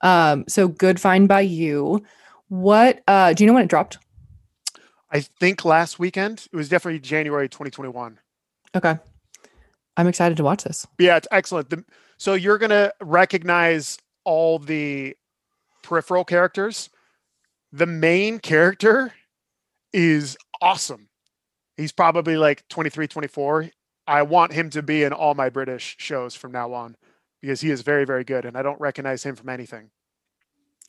Um 0.00 0.44
so 0.48 0.68
good 0.68 1.00
find 1.00 1.28
by 1.28 1.40
you. 1.42 2.04
What 2.48 3.02
uh 3.06 3.32
do 3.34 3.44
you 3.44 3.48
know 3.48 3.54
when 3.54 3.64
it 3.64 3.70
dropped? 3.70 3.98
i 5.10 5.20
think 5.20 5.64
last 5.64 5.98
weekend 5.98 6.46
it 6.52 6.56
was 6.56 6.68
definitely 6.68 6.98
january 7.00 7.48
2021 7.48 8.18
Okay. 8.76 8.98
I'm 9.96 10.06
excited 10.06 10.36
to 10.36 10.44
watch 10.44 10.64
this. 10.64 10.86
yeah 10.98 11.16
it's 11.16 11.26
excellent 11.30 11.70
the, 11.70 11.82
so 12.18 12.34
you're 12.34 12.58
gonna 12.58 12.92
recognize 13.00 13.96
all 14.28 14.58
the 14.58 15.16
peripheral 15.82 16.24
characters 16.24 16.90
the 17.72 17.86
main 17.86 18.38
character 18.38 19.10
is 19.94 20.36
awesome 20.60 21.08
he's 21.78 21.92
probably 21.92 22.36
like 22.36 22.62
23 22.68 23.08
24 23.08 23.70
i 24.06 24.20
want 24.22 24.52
him 24.52 24.68
to 24.68 24.82
be 24.82 25.02
in 25.02 25.12
all 25.14 25.34
my 25.34 25.48
british 25.48 25.96
shows 25.98 26.34
from 26.34 26.52
now 26.52 26.74
on 26.74 26.94
because 27.40 27.60
he 27.62 27.70
is 27.70 27.80
very 27.80 28.04
very 28.04 28.24
good 28.24 28.44
and 28.44 28.54
i 28.56 28.62
don't 28.62 28.80
recognize 28.80 29.22
him 29.22 29.34
from 29.34 29.48
anything 29.48 29.88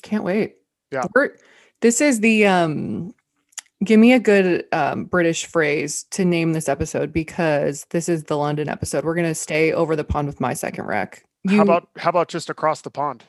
Can't 0.03 0.23
wait. 0.23 0.55
Yeah. 0.91 1.05
We're- 1.15 1.37
this 1.81 2.01
is 2.01 2.19
the 2.19 2.45
um 2.45 3.13
Give 3.81 3.97
me 3.99 4.11
a 4.11 4.19
good 4.19 4.65
um, 4.73 5.05
British 5.05 5.45
phrase 5.45 6.03
to 6.11 6.25
name 6.25 6.51
this 6.51 6.67
episode 6.67 7.13
because 7.13 7.85
this 7.91 8.09
is 8.09 8.25
the 8.25 8.35
London 8.35 8.67
episode. 8.67 9.05
We're 9.05 9.15
gonna 9.15 9.33
stay 9.33 9.71
over 9.71 9.95
the 9.95 10.03
pond 10.03 10.27
with 10.27 10.41
my 10.41 10.53
second 10.53 10.85
rec. 10.85 11.23
You, 11.43 11.57
how 11.57 11.63
about 11.63 11.89
how 11.97 12.09
about 12.09 12.27
just 12.27 12.49
across 12.49 12.81
the 12.81 12.89
pond? 12.91 13.23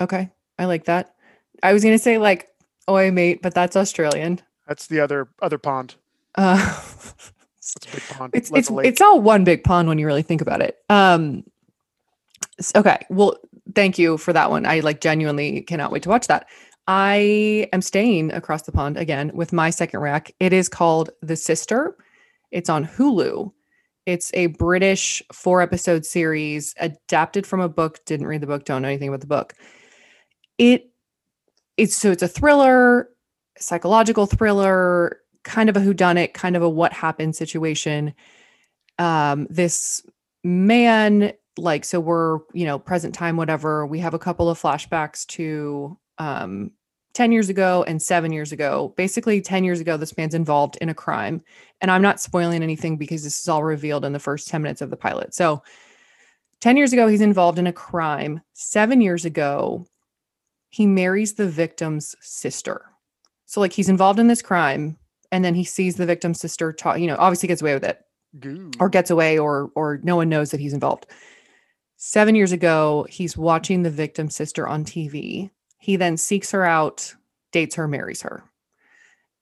Okay, 0.00 0.30
I 0.58 0.66
like 0.66 0.84
that. 0.84 1.14
I 1.62 1.72
was 1.72 1.82
gonna 1.82 1.98
say 1.98 2.18
like 2.18 2.48
"oi 2.90 3.10
mate," 3.10 3.40
but 3.42 3.54
that's 3.54 3.76
Australian. 3.76 4.40
That's 4.68 4.86
the 4.86 5.00
other 5.00 5.28
other 5.40 5.58
pond. 5.58 5.94
Uh, 6.34 6.80
It's 7.58 7.76
a 7.86 7.90
big 7.92 8.02
pond. 8.18 8.32
it's 8.34 8.50
like 8.50 8.58
it's 8.60 8.70
it's 8.84 9.00
all 9.00 9.20
one 9.20 9.44
big 9.44 9.62
pond 9.64 9.88
when 9.88 9.98
you 9.98 10.04
really 10.06 10.22
think 10.22 10.40
about 10.40 10.60
it. 10.60 10.78
Um, 10.90 11.44
okay, 12.74 13.06
well, 13.08 13.36
thank 13.74 13.98
you 13.98 14.18
for 14.18 14.32
that 14.32 14.50
one. 14.50 14.66
I 14.66 14.80
like 14.80 15.00
genuinely 15.00 15.62
cannot 15.62 15.92
wait 15.92 16.02
to 16.02 16.08
watch 16.08 16.26
that. 16.26 16.48
I 16.88 17.68
am 17.72 17.80
staying 17.80 18.32
across 18.32 18.62
the 18.62 18.72
pond 18.72 18.96
again 18.96 19.30
with 19.32 19.52
my 19.52 19.70
second 19.70 20.00
rack. 20.00 20.32
It 20.40 20.52
is 20.52 20.68
called 20.68 21.10
The 21.22 21.36
Sister. 21.36 21.96
It's 22.50 22.68
on 22.68 22.84
Hulu. 22.84 23.52
It's 24.06 24.32
a 24.34 24.46
British 24.46 25.22
four 25.32 25.62
episode 25.62 26.04
series 26.04 26.74
adapted 26.80 27.46
from 27.46 27.60
a 27.60 27.68
book. 27.68 28.04
Didn't 28.04 28.26
read 28.26 28.40
the 28.40 28.46
book, 28.46 28.64
don't 28.64 28.82
know 28.82 28.88
anything 28.88 29.08
about 29.08 29.20
the 29.20 29.26
book. 29.26 29.54
It 30.58 30.90
it's 31.76 31.96
so 31.96 32.10
it's 32.10 32.22
a 32.22 32.28
thriller, 32.28 33.08
psychological 33.58 34.26
thriller, 34.26 35.20
kind 35.44 35.68
of 35.68 35.76
a 35.76 35.80
whodunit, 35.80 36.34
kind 36.34 36.56
of 36.56 36.62
a 36.62 36.68
what 36.68 36.92
happened 36.92 37.36
situation. 37.36 38.14
Um, 38.98 39.46
this 39.50 40.02
man, 40.44 41.32
like, 41.56 41.84
so 41.84 42.00
we're, 42.00 42.40
you 42.52 42.66
know, 42.66 42.78
present 42.78 43.14
time, 43.14 43.36
whatever. 43.36 43.86
We 43.86 44.00
have 44.00 44.14
a 44.14 44.18
couple 44.18 44.50
of 44.50 44.60
flashbacks 44.60 45.26
to 45.28 45.98
um 46.18 46.72
10 47.14 47.32
years 47.32 47.48
ago 47.48 47.84
and 47.86 48.00
seven 48.00 48.32
years 48.32 48.52
ago. 48.52 48.94
Basically, 48.96 49.40
10 49.40 49.64
years 49.64 49.80
ago, 49.80 49.96
this 49.96 50.16
man's 50.16 50.34
involved 50.34 50.76
in 50.80 50.88
a 50.88 50.94
crime. 50.94 51.42
And 51.80 51.90
I'm 51.90 52.02
not 52.02 52.20
spoiling 52.20 52.62
anything 52.62 52.96
because 52.96 53.22
this 53.22 53.40
is 53.40 53.48
all 53.48 53.62
revealed 53.62 54.04
in 54.04 54.12
the 54.12 54.18
first 54.18 54.48
10 54.48 54.62
minutes 54.62 54.80
of 54.80 54.90
the 54.90 54.96
pilot. 54.96 55.34
So 55.34 55.62
10 56.60 56.76
years 56.76 56.92
ago, 56.92 57.08
he's 57.08 57.20
involved 57.20 57.58
in 57.58 57.66
a 57.66 57.72
crime. 57.72 58.40
Seven 58.52 59.00
years 59.00 59.24
ago, 59.24 59.84
he 60.70 60.86
marries 60.86 61.34
the 61.34 61.48
victim's 61.48 62.14
sister. 62.20 62.86
So, 63.46 63.60
like, 63.60 63.72
he's 63.72 63.90
involved 63.90 64.18
in 64.18 64.28
this 64.28 64.40
crime, 64.40 64.96
and 65.30 65.44
then 65.44 65.54
he 65.54 65.64
sees 65.64 65.96
the 65.96 66.06
victim's 66.06 66.40
sister 66.40 66.72
talk, 66.72 66.98
you 66.98 67.06
know, 67.06 67.16
obviously 67.18 67.46
gets 67.48 67.60
away 67.60 67.74
with 67.74 67.84
it 67.84 68.00
Goo. 68.40 68.70
or 68.80 68.88
gets 68.88 69.10
away 69.10 69.38
or 69.38 69.70
or 69.74 70.00
no 70.02 70.16
one 70.16 70.30
knows 70.30 70.50
that 70.50 70.60
he's 70.60 70.72
involved. 70.72 71.06
7 71.96 72.34
years 72.34 72.52
ago, 72.52 73.06
he's 73.10 73.36
watching 73.36 73.82
the 73.82 73.90
victim's 73.90 74.34
sister 74.34 74.66
on 74.66 74.84
TV. 74.84 75.50
He 75.82 75.96
then 75.96 76.16
seeks 76.16 76.52
her 76.52 76.64
out, 76.64 77.12
dates 77.50 77.74
her, 77.74 77.88
marries 77.88 78.22
her. 78.22 78.44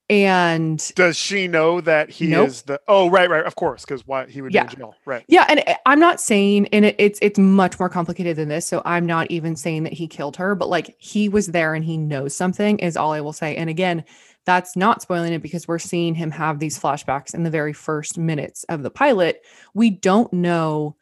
And 0.08 0.82
Does 0.96 1.18
she 1.18 1.46
know 1.46 1.82
that 1.82 2.08
he 2.08 2.28
Nope. 2.28 2.48
is 2.48 2.62
the? 2.62 2.80
Oh, 2.88 3.10
right, 3.10 3.28
right. 3.28 3.44
Of 3.44 3.56
course, 3.56 3.84
because 3.84 4.06
why 4.06 4.24
he 4.26 4.40
would 4.40 4.54
Yeah. 4.54 4.64
be 4.64 4.72
in 4.72 4.78
jail, 4.78 4.94
right? 5.04 5.22
yeah, 5.28 5.44
and 5.50 5.62
I- 5.66 5.76
I'm 5.84 6.00
not 6.00 6.18
saying 6.18 6.66
and 6.72 6.86
it, 6.86 6.96
it's 6.98 7.18
it's 7.20 7.38
much 7.38 7.78
more 7.78 7.90
complicated 7.90 8.36
than 8.36 8.48
this, 8.48 8.66
so 8.66 8.80
I'm 8.86 9.04
not 9.04 9.30
even 9.30 9.54
saying 9.54 9.82
that 9.84 9.92
he 9.92 10.08
killed 10.08 10.36
her, 10.38 10.54
but 10.54 10.70
like 10.70 10.96
he 10.98 11.28
was 11.28 11.48
there 11.48 11.74
and 11.74 11.84
he 11.84 11.98
knows 11.98 12.34
something 12.34 12.78
is 12.78 12.96
all 12.96 13.12
I 13.12 13.20
will 13.20 13.34
say. 13.34 13.54
And 13.54 13.68
again, 13.68 14.02
that's 14.46 14.76
not 14.76 15.02
spoiling 15.02 15.34
it 15.34 15.42
because 15.42 15.68
we're 15.68 15.78
seeing 15.78 16.14
him 16.14 16.30
have 16.30 16.58
these 16.58 16.78
flashbacks 16.78 17.34
in 17.34 17.42
the 17.42 17.50
very 17.50 17.74
first 17.74 18.16
minutes 18.16 18.64
of 18.64 18.82
the 18.82 18.90
pilot. 18.90 19.44
We 19.74 19.90
don't 19.90 20.32
know 20.32 20.96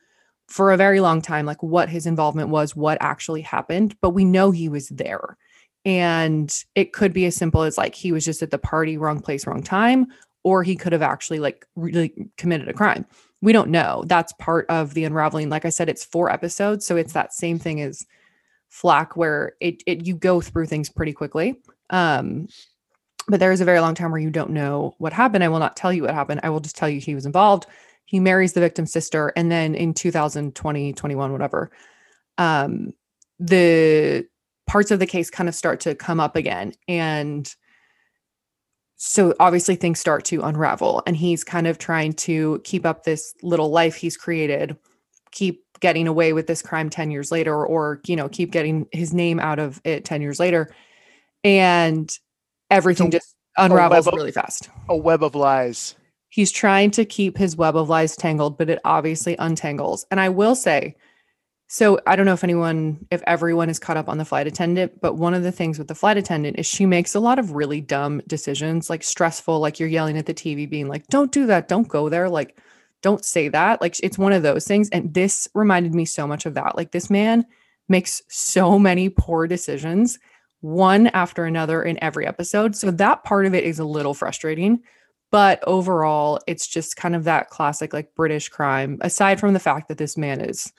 for 0.49 0.73
a 0.73 0.77
very 0.77 1.01
long 1.01 1.21
time 1.21 1.47
like 1.47 1.63
what 1.63 1.89
his 1.89 2.07
involvement 2.07 2.49
was, 2.49 2.75
what 2.75 2.99
actually 3.01 3.43
happened, 3.43 3.95
but 4.01 4.11
we 4.11 4.25
know 4.25 4.51
he 4.51 4.69
was 4.69 4.89
there. 4.89 5.37
And 5.85 6.53
it 6.75 6.93
could 6.93 7.13
be 7.13 7.27
as 7.27 7.37
simple 7.37 7.63
as 7.63 7.79
like 7.79 7.95
he 7.95 8.13
was 8.13 8.25
just 8.25 8.43
at 8.43 8.51
the 8.51 8.59
party, 8.59 8.97
wrong 8.97 9.21
place, 9.21 9.47
wrong 9.47 9.63
time, 9.63 10.07
or 10.43 10.63
he 10.63 10.75
could 10.75 10.93
have 10.93 11.03
actually 11.03 11.39
like 11.39 11.67
really 11.77 12.13
committed 12.37 12.69
a 12.69 12.73
crime. 12.73 13.07
We 13.41 13.53
don't 13.53 13.71
know. 13.71 14.05
That's 14.07 14.33
part 14.35 14.67
of 14.69 14.95
the 14.95 15.05
unraveling. 15.05 15.49
Like 15.51 15.65
I 15.65 15.71
said, 15.71 15.89
it's 15.89 16.05
four 16.05 16.31
episodes, 16.31 16.85
so 16.85 16.97
it's 16.97 17.13
that 17.13 17.33
same 17.33 17.59
thing 17.59 17.81
as 17.81 18.05
Flack, 18.69 19.17
where 19.17 19.53
it, 19.61 19.83
it 19.87 20.07
you 20.07 20.15
go 20.15 20.41
through 20.41 20.67
things 20.67 20.91
pretty 20.91 21.13
quickly. 21.13 21.61
Um, 21.91 22.49
but 23.29 23.41
there 23.41 23.53
is 23.53 23.61
a 23.61 23.65
very 23.65 23.81
long 23.81 23.95
time 23.95 24.11
where 24.11 24.21
you 24.21 24.31
don't 24.31 24.51
know 24.51 24.95
what 24.99 25.13
happened. 25.13 25.45
I 25.45 25.49
will 25.49 25.59
not 25.59 25.77
tell 25.77 25.93
you 25.93 26.03
what 26.03 26.15
happened. 26.15 26.41
I 26.43 26.51
will 26.51 26.61
just 26.61 26.77
tell 26.77 26.89
you 26.89 27.01
he 27.01 27.15
was 27.15 27.27
involved. 27.27 27.67
He 28.09 28.21
marries 28.21 28.55
the 28.55 28.61
victim's 28.61 28.91
sister, 28.91 29.33
and 29.37 29.53
then 29.53 29.75
in 29.75 29.93
2020, 29.93 30.93
21, 30.95 31.33
whatever, 31.33 31.71
um, 32.39 32.95
the 33.39 34.27
parts 34.67 34.91
of 34.91 34.99
the 34.99 35.07
case 35.07 35.29
kind 35.29 35.49
of 35.49 35.55
start 35.55 35.81
to 35.81 35.95
come 35.95 36.19
up 36.19 36.35
again, 36.35 36.73
and 36.89 37.55
so 38.97 39.35
obviously 39.39 39.77
things 39.77 40.01
start 40.01 40.25
to 40.25 40.43
unravel 40.43 41.05
and 41.07 41.17
he's 41.17 41.45
kind 41.45 41.69
of 41.69 41.79
trying 41.79 42.13
to 42.13 42.61
keep 42.65 42.85
up 42.85 43.05
this 43.05 43.33
little 43.45 43.71
life 43.71 43.95
he's 43.95 44.17
created 44.17 44.77
keep 45.31 45.65
getting 45.81 46.07
away 46.09 46.33
with 46.33 46.47
this 46.47 46.63
crime 46.63 46.91
10 46.91 47.11
years 47.11 47.31
later 47.31 47.65
or 47.65 48.01
you 48.07 48.17
know 48.17 48.29
keep 48.29 48.51
getting 48.51 48.87
his 48.93 49.13
name 49.13 49.39
out 49.41 49.59
of 49.59 49.81
it 49.85 50.05
10 50.05 50.23
years 50.23 50.41
later. 50.41 50.75
And 51.45 52.11
everything 52.71 53.13
So, 53.13 53.19
just 53.19 53.37
unravels 53.57 54.07
of- 54.07 54.15
really 54.15 54.33
fast. 54.33 54.69
A 54.89 54.97
web 54.97 55.23
of 55.23 55.35
lies. 55.35 55.95
He's 56.29 56.53
trying 56.53 56.91
to 56.91 57.05
keep 57.05 57.37
his 57.37 57.57
web 57.57 57.77
of 57.77 57.89
lies 57.89 58.17
tangled 58.17 58.57
but 58.59 58.71
it 58.71 58.81
obviously 58.85 59.37
untangles. 59.39 60.07
And 60.11 60.21
i 60.21 60.29
will 60.29 60.55
say 60.55 60.95
so 61.67 62.01
i 62.07 62.17
don't 62.17 62.27
know 62.27 62.33
if 62.33 62.45
anyone 62.45 63.07
if 63.11 63.23
everyone 63.27 63.69
is 63.69 63.79
caught 63.79 63.97
up 63.97 64.09
on 64.09 64.19
the 64.19 64.25
flight 64.25 64.47
attendant 64.47 65.01
but 65.01 65.15
one 65.15 65.35
of 65.35 65.43
the 65.43 65.53
things 65.53 65.79
with 65.79 65.89
the 65.89 65.95
flight 65.95 66.17
attendant 66.17 66.59
is 66.59 66.67
she 66.67 66.87
makes 66.87 67.15
a 67.15 67.21
lot 67.21 67.39
of 67.39 67.53
really 67.53 67.81
dumb 67.81 68.23
decisions 68.27 68.89
like 68.89 69.03
stressful 69.03 69.61
like 69.61 69.79
you're 69.79 69.89
yelling 69.89 70.17
at 70.17 70.27
the 70.27 70.35
tv 70.35 70.69
being 70.69 70.89
like 70.89 71.07
don't 71.09 71.33
do 71.33 71.47
that. 71.47 71.69
Don't 71.69 71.89
go 71.89 72.09
there. 72.09 72.29
Like 72.29 72.59
don't 73.03 73.25
say 73.25 73.49
that. 73.49 73.81
Like 73.81 73.97
it's 74.03 74.19
one 74.19 74.33
of 74.33 74.43
those 74.43 74.67
things. 74.67 74.89
And 74.91 75.15
this 75.15 75.49
reminded 75.55 75.95
me 75.95 76.05
so 76.05 76.27
much 76.27 76.47
of 76.47 76.55
that. 76.55 76.77
Like 76.77 76.91
this 76.91 77.11
man 77.11 77.47
makes 77.89 78.23
so 78.29 78.79
many 78.79 79.09
poor 79.09 79.47
decisions 79.47 80.19
one 80.61 81.07
after 81.09 81.45
another 81.45 81.83
in 81.83 82.03
every 82.03 82.27
episode. 82.27 82.75
So 82.75 82.91
that 82.91 83.25
part 83.25 83.47
of 83.47 83.55
it 83.55 83.65
is 83.65 83.79
a 83.79 83.85
little 83.85 84.15
frustrating 84.15 84.83
but 85.31 85.63
overall 85.67 86.39
it's 86.47 86.67
just 86.67 86.97
kind 86.97 87.15
of 87.15 87.25
that 87.25 87.51
classic 87.51 87.93
like 87.93 88.15
british 88.15 88.49
crime 88.49 88.99
aside 89.03 89.39
from 89.39 89.53
the 89.53 89.61
fact 89.61 89.89
that 89.89 89.99
this 89.99 90.17
man 90.17 90.41
is 90.41 90.73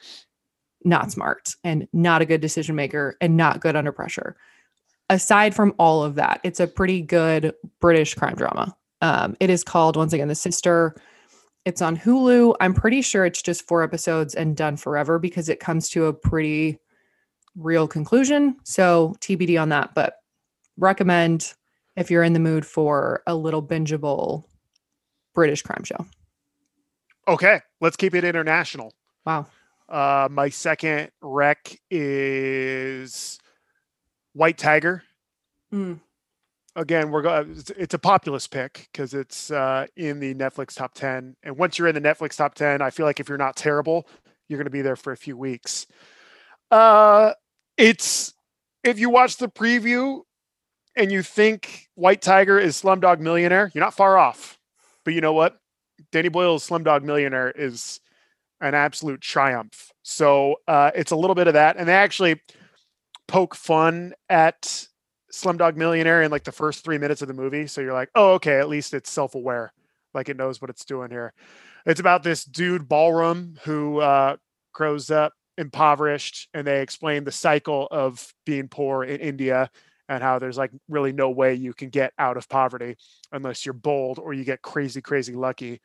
not 0.83 1.11
smart 1.11 1.55
and 1.63 1.87
not 1.93 2.21
a 2.21 2.25
good 2.25 2.41
decision 2.41 2.75
maker 2.75 3.15
and 3.21 3.35
not 3.35 3.59
good 3.59 3.75
under 3.75 3.91
pressure. 3.91 4.35
Aside 5.09 5.55
from 5.55 5.73
all 5.79 6.03
of 6.03 6.15
that 6.15 6.39
it's 6.43 6.59
a 6.59 6.67
pretty 6.67 7.01
good 7.01 7.53
british 7.79 8.13
crime 8.13 8.35
drama. 8.35 8.75
Um, 9.01 9.35
it 9.39 9.49
is 9.49 9.63
called 9.63 9.95
once 9.95 10.13
again 10.13 10.27
the 10.27 10.35
sister. 10.35 10.95
It's 11.65 11.81
on 11.81 11.97
hulu. 11.97 12.55
I'm 12.59 12.73
pretty 12.73 13.01
sure 13.01 13.25
it's 13.25 13.41
just 13.41 13.67
four 13.67 13.83
episodes 13.83 14.33
and 14.35 14.55
done 14.55 14.77
forever 14.77 15.19
because 15.19 15.49
it 15.49 15.59
comes 15.59 15.89
to 15.89 16.05
a 16.05 16.13
pretty 16.13 16.79
real 17.55 17.87
conclusion. 17.87 18.55
So 18.63 19.15
tbd 19.19 19.61
on 19.61 19.69
that 19.69 19.93
but 19.95 20.15
recommend 20.77 21.53
if 21.99 22.09
you're 22.09 22.23
in 22.23 22.33
the 22.33 22.39
mood 22.39 22.65
for 22.65 23.21
a 23.27 23.35
little 23.35 23.61
bingeable 23.61 24.45
British 25.35 25.61
crime 25.61 25.83
show. 25.83 26.05
Okay, 27.27 27.59
let's 27.81 27.97
keep 27.97 28.15
it 28.15 28.23
international. 28.23 28.93
Wow. 29.25 29.45
Uh, 29.87 30.27
my 30.31 30.49
second 30.49 31.11
rec 31.21 31.77
is 31.91 33.37
White 34.33 34.57
Tiger. 34.57 35.03
Mm. 35.73 35.99
Again, 36.75 37.11
we're 37.11 37.21
going. 37.21 37.51
It's, 37.51 37.69
it's 37.71 37.93
a 37.93 37.99
populist 37.99 38.49
pick 38.51 38.87
because 38.91 39.13
it's 39.13 39.51
uh, 39.51 39.87
in 39.97 40.19
the 40.19 40.33
Netflix 40.33 40.75
top 40.75 40.93
ten. 40.93 41.35
And 41.43 41.57
once 41.57 41.77
you're 41.77 41.87
in 41.89 41.95
the 41.95 42.01
Netflix 42.01 42.37
top 42.37 42.55
ten, 42.55 42.81
I 42.81 42.91
feel 42.91 43.05
like 43.05 43.19
if 43.19 43.27
you're 43.27 43.37
not 43.37 43.55
terrible, 43.55 44.07
you're 44.47 44.57
going 44.57 44.65
to 44.65 44.71
be 44.71 44.81
there 44.81 44.95
for 44.95 45.11
a 45.11 45.17
few 45.17 45.35
weeks. 45.35 45.85
Uh, 46.71 47.33
it's 47.77 48.33
if 48.83 48.99
you 48.99 49.09
watch 49.09 49.37
the 49.37 49.49
preview 49.49 50.21
and 50.99 51.11
you 51.11 51.23
think 51.23 51.87
White 51.95 52.21
Tiger 52.21 52.59
is 52.59 52.79
Slumdog 52.79 53.19
Millionaire, 53.19 53.71
you're 53.73 53.83
not 53.83 53.95
far 53.95 54.17
off. 54.17 54.59
But 55.05 55.13
you 55.13 55.21
know 55.21 55.33
what? 55.33 55.57
Danny 56.11 56.27
Boyle's 56.27 56.67
Slumdog 56.67 57.03
Millionaire 57.03 57.51
is 57.51 58.01
an 58.61 58.75
absolute 58.75 59.21
triumph. 59.21 59.91
So 60.03 60.57
uh, 60.67 60.91
it's 60.93 61.11
a 61.11 61.15
little 61.15 61.35
bit 61.35 61.47
of 61.47 61.53
that, 61.53 61.77
and 61.77 61.87
they 61.87 61.93
actually 61.93 62.41
poke 63.27 63.55
fun 63.55 64.13
at 64.27 64.87
Slumdog 65.31 65.77
Millionaire 65.77 66.21
in 66.21 66.31
like 66.31 66.43
the 66.43 66.51
first 66.51 66.83
three 66.83 66.97
minutes 66.97 67.21
of 67.21 67.29
the 67.29 67.33
movie. 67.33 67.65
So 67.67 67.79
you're 67.79 67.93
like, 67.93 68.09
oh, 68.13 68.33
okay, 68.33 68.59
at 68.59 68.67
least 68.67 68.93
it's 68.93 69.09
self-aware, 69.09 69.71
like 70.13 70.27
it 70.27 70.35
knows 70.37 70.61
what 70.61 70.69
it's 70.69 70.83
doing 70.83 71.11
here. 71.11 71.33
It's 71.85 72.01
about 72.01 72.23
this 72.23 72.43
dude 72.43 72.89
Balram 72.89 73.57
who 73.59 73.99
uh, 73.99 74.35
grows 74.73 75.09
up 75.09 75.33
impoverished, 75.57 76.49
and 76.53 76.67
they 76.67 76.81
explain 76.81 77.23
the 77.23 77.31
cycle 77.31 77.87
of 77.89 78.33
being 78.45 78.67
poor 78.67 79.05
in 79.05 79.21
India 79.21 79.69
and 80.09 80.23
how 80.23 80.39
there's 80.39 80.57
like 80.57 80.71
really 80.89 81.13
no 81.13 81.29
way 81.29 81.53
you 81.53 81.71
can 81.73 81.89
get 81.89 82.11
out 82.17 82.35
of 82.35 82.49
poverty 82.49 82.97
unless 83.31 83.65
you're 83.65 83.73
bold 83.73 84.17
or 84.17 84.33
you 84.33 84.43
get 84.43 84.63
crazy, 84.63 85.01
crazy 85.01 85.33
lucky. 85.33 85.79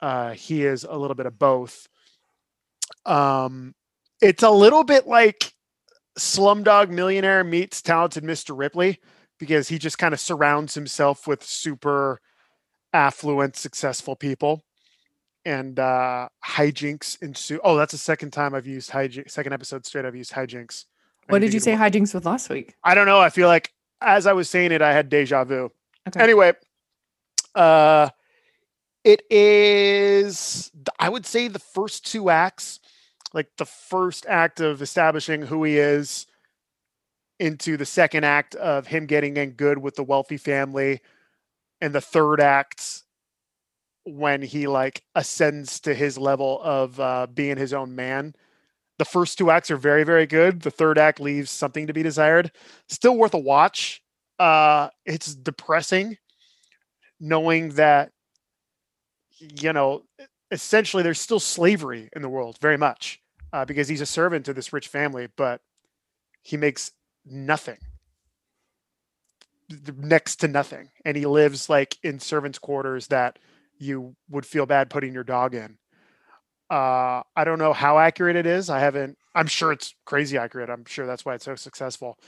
Uh, 0.00 0.30
he 0.30 0.64
is 0.64 0.84
a 0.88 0.96
little 0.96 1.16
bit 1.16 1.26
of 1.26 1.36
both. 1.38 1.88
Um, 3.04 3.74
it's 4.22 4.44
a 4.44 4.50
little 4.50 4.84
bit 4.84 5.08
like 5.08 5.52
Slumdog 6.16 6.90
Millionaire 6.90 7.42
meets 7.42 7.82
Talented 7.82 8.22
Mr. 8.22 8.56
Ripley 8.56 9.00
because 9.38 9.68
he 9.68 9.78
just 9.78 9.98
kind 9.98 10.14
of 10.14 10.20
surrounds 10.20 10.74
himself 10.74 11.26
with 11.26 11.42
super 11.42 12.20
affluent, 12.92 13.56
successful 13.56 14.14
people. 14.16 14.62
And 15.44 15.78
uh 15.78 16.28
hijinks 16.44 17.22
ensue. 17.22 17.60
Oh, 17.62 17.76
that's 17.76 17.92
the 17.92 17.98
second 17.98 18.32
time 18.32 18.54
I've 18.54 18.66
used 18.66 18.90
hijinks. 18.90 19.30
Second 19.30 19.52
episode 19.52 19.86
straight, 19.86 20.04
I've 20.04 20.16
used 20.16 20.32
hijinks. 20.32 20.86
What 21.28 21.40
did 21.40 21.52
you 21.52 21.60
say 21.60 21.72
hijinks 21.72 22.14
with 22.14 22.24
last 22.24 22.48
week? 22.48 22.74
I 22.84 22.94
don't 22.94 23.06
know. 23.06 23.20
I 23.20 23.30
feel 23.30 23.48
like 23.48 23.72
as 24.00 24.26
I 24.26 24.32
was 24.32 24.48
saying 24.48 24.72
it, 24.72 24.82
I 24.82 24.92
had 24.92 25.08
deja 25.08 25.44
vu. 25.44 25.70
Okay. 26.08 26.20
Anyway, 26.20 26.52
uh, 27.54 28.10
it 29.04 29.22
is, 29.30 30.70
I 30.98 31.08
would 31.08 31.26
say 31.26 31.48
the 31.48 31.58
first 31.58 32.06
two 32.06 32.30
acts, 32.30 32.80
like 33.32 33.48
the 33.56 33.64
first 33.64 34.26
act 34.26 34.60
of 34.60 34.82
establishing 34.82 35.42
who 35.42 35.64
he 35.64 35.78
is, 35.78 36.26
into 37.38 37.76
the 37.76 37.84
second 37.84 38.24
act 38.24 38.54
of 38.54 38.86
him 38.86 39.06
getting 39.06 39.36
in 39.36 39.50
good 39.50 39.78
with 39.78 39.94
the 39.96 40.02
wealthy 40.02 40.36
family, 40.36 41.00
and 41.80 41.94
the 41.94 42.00
third 42.00 42.40
act 42.40 43.02
when 44.04 44.40
he 44.40 44.66
like 44.66 45.02
ascends 45.14 45.80
to 45.80 45.94
his 45.94 46.16
level 46.16 46.60
of 46.62 46.98
uh, 47.00 47.26
being 47.32 47.56
his 47.56 47.72
own 47.72 47.94
man. 47.94 48.34
The 48.98 49.04
first 49.04 49.38
two 49.38 49.50
acts 49.50 49.70
are 49.70 49.76
very, 49.76 50.04
very 50.04 50.26
good. 50.26 50.62
The 50.62 50.70
third 50.70 50.98
act 50.98 51.20
leaves 51.20 51.50
something 51.50 51.86
to 51.86 51.92
be 51.92 52.02
desired. 52.02 52.50
Still 52.88 53.16
worth 53.16 53.34
a 53.34 53.38
watch. 53.38 54.02
Uh, 54.38 54.88
it's 55.04 55.34
depressing 55.34 56.16
knowing 57.20 57.70
that 57.70 58.10
you 59.38 59.72
know 59.72 60.02
essentially 60.50 61.02
there's 61.02 61.20
still 61.20 61.40
slavery 61.40 62.08
in 62.14 62.22
the 62.22 62.28
world 62.28 62.58
very 62.60 62.76
much 62.76 63.20
uh, 63.52 63.64
because 63.64 63.88
he's 63.88 64.00
a 64.00 64.06
servant 64.06 64.44
to 64.44 64.52
this 64.52 64.72
rich 64.72 64.88
family 64.88 65.28
but 65.36 65.60
he 66.42 66.56
makes 66.56 66.92
nothing 67.24 67.78
next 69.96 70.36
to 70.36 70.48
nothing 70.48 70.90
and 71.04 71.16
he 71.16 71.26
lives 71.26 71.68
like 71.68 71.96
in 72.02 72.20
servants 72.20 72.58
quarters 72.58 73.08
that 73.08 73.38
you 73.78 74.14
would 74.30 74.46
feel 74.46 74.64
bad 74.64 74.88
putting 74.88 75.12
your 75.12 75.24
dog 75.24 75.54
in 75.54 75.76
uh 76.70 77.22
i 77.36 77.44
don't 77.44 77.58
know 77.58 77.72
how 77.72 77.98
accurate 77.98 78.36
it 78.36 78.46
is 78.46 78.70
i 78.70 78.80
haven't 78.80 79.16
i'm 79.34 79.46
sure 79.46 79.72
it's 79.72 79.94
crazy 80.04 80.36
accurate 80.36 80.70
i'm 80.70 80.84
sure 80.84 81.06
that's 81.06 81.24
why 81.24 81.34
it's 81.34 81.44
so 81.44 81.54
successful 81.54 82.18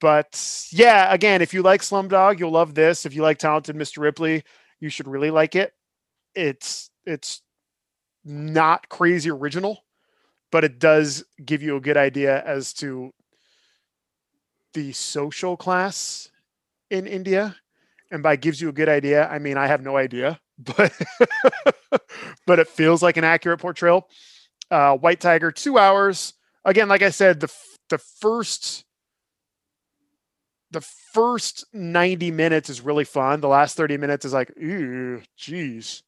but 0.00 0.66
yeah, 0.72 1.12
again, 1.12 1.42
if 1.42 1.52
you 1.52 1.62
like 1.62 1.82
Slumdog, 1.82 2.38
you'll 2.38 2.50
love 2.52 2.74
this. 2.74 3.04
If 3.04 3.14
you 3.14 3.22
like 3.22 3.38
Talented 3.38 3.76
Mr. 3.76 3.98
Ripley, 3.98 4.42
you 4.80 4.88
should 4.88 5.06
really 5.06 5.30
like 5.30 5.54
it. 5.54 5.74
It's 6.34 6.90
it's 7.04 7.42
not 8.24 8.88
crazy 8.88 9.30
original, 9.30 9.84
but 10.52 10.64
it 10.64 10.78
does 10.78 11.24
give 11.44 11.62
you 11.62 11.76
a 11.76 11.80
good 11.80 11.96
idea 11.96 12.42
as 12.44 12.72
to 12.74 13.12
the 14.74 14.92
social 14.92 15.56
class 15.56 16.30
in 16.90 17.06
India. 17.06 17.56
And 18.10 18.22
by 18.22 18.36
gives 18.36 18.60
you 18.60 18.68
a 18.68 18.72
good 18.72 18.88
idea, 18.88 19.28
I 19.28 19.38
mean 19.38 19.56
I 19.58 19.66
have 19.66 19.82
no 19.82 19.96
idea, 19.96 20.40
but 20.60 20.92
but 22.46 22.58
it 22.58 22.68
feels 22.68 23.02
like 23.02 23.16
an 23.16 23.24
accurate 23.24 23.60
portrayal. 23.60 24.08
Uh, 24.70 24.96
White 24.96 25.20
Tiger, 25.20 25.50
two 25.50 25.78
hours. 25.78 26.34
Again, 26.64 26.88
like 26.88 27.02
I 27.02 27.10
said, 27.10 27.40
the 27.40 27.52
the 27.88 27.98
first 27.98 28.84
the 30.70 30.80
first 30.80 31.64
90 31.72 32.30
minutes 32.30 32.70
is 32.70 32.80
really 32.80 33.04
fun. 33.04 33.40
The 33.40 33.48
last 33.48 33.76
30 33.76 33.96
minutes 33.96 34.24
is 34.24 34.32
like, 34.32 34.52
ooh, 34.56 35.20
geez. 35.36 36.04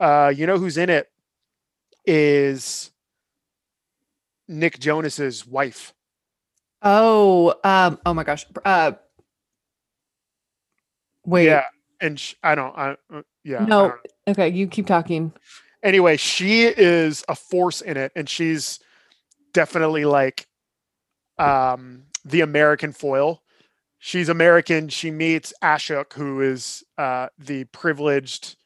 Uh, 0.00 0.32
you 0.34 0.46
know 0.46 0.58
who's 0.58 0.78
in 0.78 0.88
it 0.88 1.08
is 2.06 2.90
Nick 4.48 4.78
Jonas's 4.78 5.46
wife. 5.46 5.92
Oh, 6.82 7.54
um, 7.62 7.98
oh 8.04 8.14
my 8.14 8.24
gosh. 8.24 8.46
Uh, 8.64 8.92
wait. 11.24 11.46
Yeah, 11.46 11.64
and 12.00 12.18
sh- 12.18 12.34
I 12.42 12.54
don't. 12.54 12.76
I, 12.76 12.96
uh, 13.12 13.22
yeah. 13.44 13.64
No. 13.64 13.88
don't- 13.88 14.00
Okay, 14.26 14.48
you 14.48 14.66
keep 14.66 14.86
talking. 14.86 15.32
Anyway, 15.82 16.16
she 16.16 16.62
is 16.64 17.24
a 17.28 17.34
force 17.34 17.82
in 17.82 17.96
it, 17.98 18.10
and 18.16 18.28
she's 18.28 18.80
definitely 19.52 20.04
like 20.06 20.46
um, 21.38 22.04
the 22.24 22.40
American 22.40 22.92
foil. 22.92 23.42
She's 23.98 24.28
American. 24.30 24.88
She 24.88 25.10
meets 25.10 25.52
Ashok, 25.62 26.14
who 26.14 26.40
is 26.40 26.82
uh, 26.96 27.28
the 27.38 27.64
privileged 27.64 28.56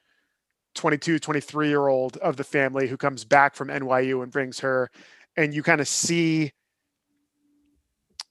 22, 0.75 1.19
23 1.19 1.67
year 1.67 1.87
old 1.87 2.15
of 2.17 2.37
the 2.37 2.43
family 2.43 2.87
who 2.87 2.95
comes 2.95 3.25
back 3.25 3.55
from 3.55 3.67
NYU 3.67 4.23
and 4.23 4.31
brings 4.31 4.59
her. 4.61 4.89
And 5.35 5.53
you 5.53 5.61
kind 5.63 5.81
of 5.81 5.87
see 5.87 6.53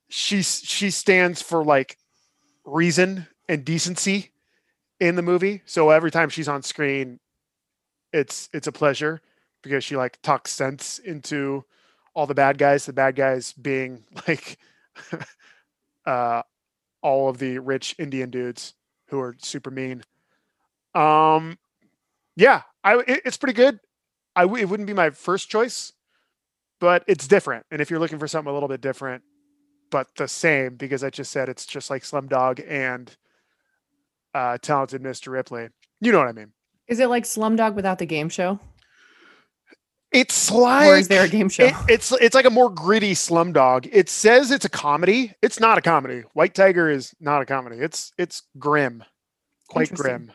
she 0.09 0.43
she 0.43 0.91
stands 0.91 1.43
for 1.43 1.63
like 1.65 1.99
reason 2.65 3.27
and 3.49 3.65
decency 3.65 4.31
in 5.01 5.17
the 5.17 5.23
movie. 5.23 5.63
So 5.67 5.91
every 5.91 6.11
time 6.11 6.29
she's 6.29 6.49
on 6.49 6.63
screen, 6.63 7.21
it's 8.13 8.49
it's 8.53 8.67
a 8.67 8.73
pleasure 8.73 9.21
because 9.63 9.85
she 9.85 9.97
like 9.97 10.21
talks 10.23 10.53
sense 10.53 10.99
into 10.99 11.65
all 12.15 12.27
the 12.27 12.35
bad 12.35 12.59
guys. 12.59 12.87
The 12.87 12.93
bad 12.93 13.17
guys 13.17 13.53
being 13.53 14.05
like 14.29 14.59
uh 16.07 16.43
all 17.03 17.29
of 17.29 17.39
the 17.39 17.59
rich 17.59 17.95
Indian 17.99 18.31
dudes 18.31 18.75
who 19.09 19.21
are 19.21 19.37
super 19.41 19.71
mean. 19.71 20.03
Um 20.95 21.59
yeah, 22.37 22.63
I 22.85 22.99
it- 23.01 23.23
it's 23.25 23.37
pretty 23.37 23.55
good. 23.55 23.81
I 24.37 24.43
w- 24.43 24.63
it 24.63 24.69
wouldn't 24.69 24.87
be 24.87 24.95
my 24.95 25.11
first 25.11 25.51
choice, 25.51 25.93
but 26.81 27.05
it's 27.09 27.29
different. 27.29 27.67
And 27.71 27.81
if 27.83 27.91
you're 27.91 28.01
looking 28.01 28.19
for 28.19 28.29
something 28.29 28.51
a 28.51 28.55
little 28.55 28.69
bit 28.69 28.81
different, 28.81 29.23
but 29.91 30.09
the 30.17 30.29
same, 30.29 30.77
because 30.77 31.05
I 31.05 31.11
just 31.11 31.33
said 31.33 31.49
it's 31.49 31.67
just 31.67 31.91
like 31.91 32.03
Slumdog 32.05 32.65
and 32.69 33.17
uh, 34.35 34.59
Talented 34.59 35.03
Mr. 35.03 35.33
Ripley. 35.33 35.69
You 36.01 36.13
know 36.13 36.19
what 36.19 36.29
I 36.29 36.33
mean? 36.33 36.53
Is 36.87 37.01
it 37.01 37.09
like 37.09 37.25
Slumdog 37.25 37.75
without 37.75 37.99
the 37.99 38.07
game 38.07 38.29
show? 38.29 38.59
It's 40.11 40.51
like 40.51 40.87
or 40.89 40.97
is 40.97 41.09
there 41.09 41.25
a 41.25 41.29
game 41.29 41.51
show? 41.51 41.65
it- 41.67 41.75
it's 41.89 42.13
it's 42.13 42.35
like 42.35 42.47
a 42.47 42.51
more 42.51 42.71
gritty 42.71 43.13
Slumdog. 43.13 43.89
It 43.93 44.09
says 44.09 44.51
it's 44.51 44.65
a 44.65 44.71
comedy. 44.71 45.35
It's 45.43 45.61
not 45.61 45.77
a 45.77 45.83
comedy. 45.83 46.23
White 46.33 46.55
Tiger 46.55 46.89
is 46.89 47.15
not 47.21 47.43
a 47.43 47.47
comedy. 47.47 47.77
It's 47.79 48.13
it's 48.17 48.43
grim, 48.59 49.05
quite 49.69 49.93
grim. 49.93 50.33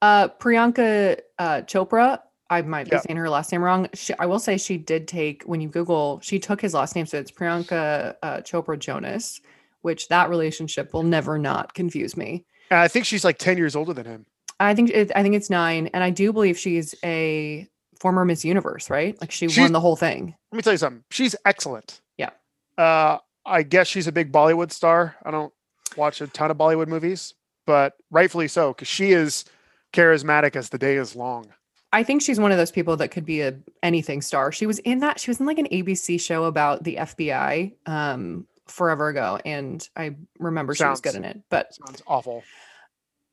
Uh, 0.00 0.26
Priyanka 0.40 1.20
uh, 1.38 1.60
Chopra. 1.62 2.18
I 2.50 2.62
might 2.62 2.84
be 2.90 2.96
Yeah. 2.96 3.00
saying 3.02 3.16
her 3.16 3.30
last 3.30 3.52
name 3.52 3.62
wrong. 3.62 3.88
She, 3.94 4.12
I 4.18 4.26
will 4.26 4.40
say 4.40 4.58
she 4.58 4.76
did 4.76 5.06
take 5.06 5.44
when 5.44 5.60
you 5.60 5.68
Google, 5.68 6.18
she 6.20 6.38
took 6.40 6.60
his 6.60 6.74
last 6.74 6.94
name, 6.96 7.06
so 7.06 7.16
it's 7.18 7.30
Priyanka 7.30 8.16
uh, 8.22 8.36
Chopra 8.38 8.76
Jonas, 8.78 9.40
which 9.82 10.08
that 10.08 10.28
relationship 10.28 10.92
will 10.92 11.04
never 11.04 11.38
not 11.38 11.72
confuse 11.74 12.14
me. 12.16 12.44
And 12.72 12.78
I 12.80 12.88
think 12.88 13.04
she's 13.04 13.22
like 13.22 13.36
ten 13.36 13.58
years 13.58 13.76
older 13.76 13.92
than 13.92 14.06
him. 14.06 14.24
I 14.58 14.74
think 14.74 14.88
it, 14.88 15.12
I 15.14 15.22
think 15.22 15.34
it's 15.34 15.50
nine, 15.50 15.88
and 15.92 16.02
I 16.02 16.08
do 16.08 16.32
believe 16.32 16.56
she's 16.58 16.94
a 17.04 17.68
former 18.00 18.24
Miss 18.24 18.46
Universe, 18.46 18.88
right? 18.88 19.14
Like 19.20 19.30
she 19.30 19.46
She's- 19.46 19.62
won 19.62 19.72
the 19.72 19.80
whole 19.80 19.94
thing. 19.94 20.34
Let 20.50 20.56
me 20.56 20.62
tell 20.62 20.72
you 20.72 20.78
something. 20.78 21.04
She's 21.10 21.36
excellent. 21.44 22.00
Yeah. 22.16 22.30
Uh, 22.78 23.18
I 23.44 23.62
guess 23.62 23.88
she's 23.88 24.06
a 24.06 24.12
big 24.12 24.32
Bollywood 24.32 24.72
star. 24.72 25.16
I 25.22 25.30
don't 25.30 25.52
watch 25.98 26.22
a 26.22 26.26
ton 26.28 26.50
of 26.50 26.56
Bollywood 26.56 26.88
movies, 26.88 27.34
but 27.66 27.92
rightfully 28.10 28.48
so 28.48 28.72
because 28.72 28.88
she 28.88 29.12
is 29.12 29.44
charismatic 29.92 30.56
as 30.56 30.70
the 30.70 30.78
day 30.78 30.96
is 30.96 31.14
long. 31.14 31.52
I 31.92 32.02
think 32.02 32.22
she's 32.22 32.40
one 32.40 32.52
of 32.52 32.56
those 32.56 32.70
people 32.70 32.96
that 32.96 33.08
could 33.10 33.26
be 33.26 33.42
a 33.42 33.54
anything 33.82 34.22
star. 34.22 34.50
She 34.50 34.64
was 34.64 34.78
in 34.78 35.00
that. 35.00 35.20
She 35.20 35.30
was 35.30 35.40
in 35.40 35.44
like 35.46 35.58
an 35.58 35.66
ABC 35.70 36.18
show 36.18 36.44
about 36.44 36.84
the 36.84 36.96
FBI 36.96 37.74
um, 37.84 38.46
forever 38.68 39.08
ago, 39.08 39.38
and 39.44 39.86
I 39.96 40.16
remember 40.38 40.74
she 40.74 40.84
was 40.84 41.00
good 41.00 41.14
in 41.14 41.24
it. 41.24 41.40
But 41.50 41.74
Sounds 41.74 42.02
awful. 42.06 42.42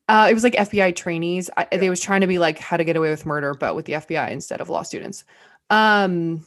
uh, 0.08 0.28
it 0.30 0.34
was 0.34 0.44
like 0.44 0.54
FBI 0.54 0.96
trainees. 0.96 1.50
I, 1.58 1.68
Yeah. 1.72 1.78
They 1.80 1.89
was 1.89 2.02
trying 2.02 2.22
to 2.22 2.28
be 2.28 2.39
like 2.39 2.60
how 2.60 2.78
to 2.78 2.84
get 2.84 2.96
away 2.96 3.10
with 3.10 3.26
murder, 3.26 3.54
but 3.54 3.76
with 3.76 3.86
the 3.86 3.94
FBI 3.94 4.30
instead 4.32 4.62
of 4.62 4.70
law 4.70 4.84
students. 4.84 5.24
Um. 5.70 6.46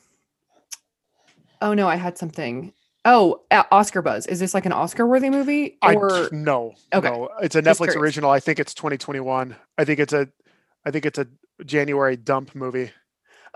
Oh 1.60 1.74
no, 1.74 1.88
I 1.88 1.96
had 1.96 2.18
something. 2.18 2.72
Oh, 3.04 3.42
uh, 3.50 3.64
Oscar 3.72 4.00
buzz. 4.02 4.26
Is 4.26 4.38
this 4.38 4.54
like 4.54 4.64
an 4.64 4.70
Oscar-worthy 4.72 5.28
movie? 5.30 5.76
I 5.82 5.94
Or 5.96 6.28
no, 6.30 6.74
Okay. 6.94 7.08
no. 7.10 7.30
It's 7.42 7.56
a 7.56 7.62
Netflix 7.62 7.96
original. 7.96 8.30
I 8.30 8.38
think 8.38 8.60
it's 8.60 8.74
2021. 8.74 9.56
I 9.76 9.84
think 9.84 9.98
it's 9.98 10.12
a, 10.12 10.28
I 10.84 10.92
think 10.92 11.04
it's 11.06 11.18
a 11.18 11.26
January 11.64 12.16
dump 12.16 12.54
movie. 12.54 12.92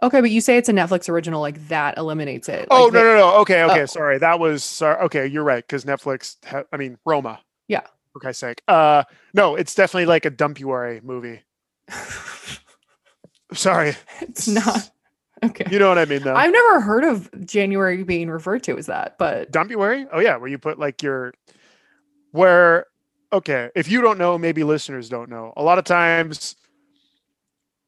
Okay, 0.03 0.21
but 0.21 0.31
you 0.31 0.41
say 0.41 0.57
it's 0.57 0.69
a 0.69 0.73
Netflix 0.73 1.09
original, 1.09 1.41
like 1.41 1.69
that 1.69 1.97
eliminates 1.99 2.49
it. 2.49 2.69
oh 2.71 2.85
Like 2.85 2.93
no, 2.95 2.99
they- 3.01 3.05
no, 3.07 3.17
no. 3.17 3.35
Okay, 3.41 3.63
okay. 3.65 3.83
Oh. 3.83 3.87
Sorry, 3.87 4.19
that 4.19 4.39
was 4.39 4.63
sorry. 4.65 5.01
Okay, 5.05 5.27
you're 5.27 5.45
right 5.45 5.67
because 5.67 5.85
Netflix. 5.85 6.37
Ha- 6.47 6.65
I 6.73 6.77
mean, 6.77 6.99
Roma. 7.05 7.41
Yeah. 7.69 7.83
For 8.13 8.21
Christ's 8.21 8.41
sake. 8.41 8.63
Uh, 8.69 9.05
no, 9.35 9.57
it's 9.57 9.75
definitely 9.75 10.07
like 10.07 10.25
a 10.25 10.31
dumpuary 10.31 11.01
movie. 11.03 11.43
Sorry, 13.53 13.95
it's 14.23 14.49
not. 14.49 14.91
Okay. 15.45 15.67
you 15.71 15.79
know 15.79 15.89
what 15.89 15.99
I 15.99 16.05
mean 16.07 16.23
though. 16.23 16.35
I've 16.35 16.51
never 16.53 16.81
heard 16.81 17.05
of 17.05 17.31
January 17.47 18.03
being 18.03 18.29
referred 18.31 18.63
to 18.65 18.77
as 18.79 18.87
that, 18.87 19.17
but 19.19 19.53
Dumpuary? 19.53 20.07
Oh 20.11 20.19
yeah, 20.19 20.37
where 20.37 20.49
you 20.49 20.59
put 20.59 20.79
like 20.79 21.03
your 21.03 21.35
where 22.33 22.87
okay, 23.33 23.71
if 23.75 23.89
you 23.91 24.01
don't 24.01 24.19
know, 24.19 24.39
maybe 24.39 24.65
listeners 24.65 25.09
don't 25.09 25.29
know. 25.29 25.53
A 25.57 25.63
lot 25.63 25.79
of 25.79 25.85
times 25.85 26.57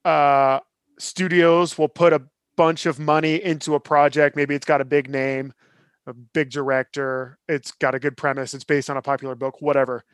uh 0.04 0.60
studios 0.98 1.78
will 1.78 1.88
put 1.88 2.12
a 2.12 2.22
bunch 2.56 2.86
of 2.86 2.98
money 2.98 3.36
into 3.42 3.74
a 3.74 3.80
project, 3.80 4.36
maybe 4.36 4.54
it's 4.54 4.66
got 4.66 4.80
a 4.80 4.84
big 4.84 5.08
name, 5.10 5.52
a 6.06 6.12
big 6.14 6.50
director, 6.50 7.38
it's 7.48 7.72
got 7.72 7.94
a 7.94 7.98
good 8.00 8.16
premise, 8.16 8.54
it's 8.54 8.64
based 8.64 8.90
on 8.90 8.96
a 8.96 9.02
popular 9.02 9.34
book, 9.34 9.60
whatever. 9.60 10.04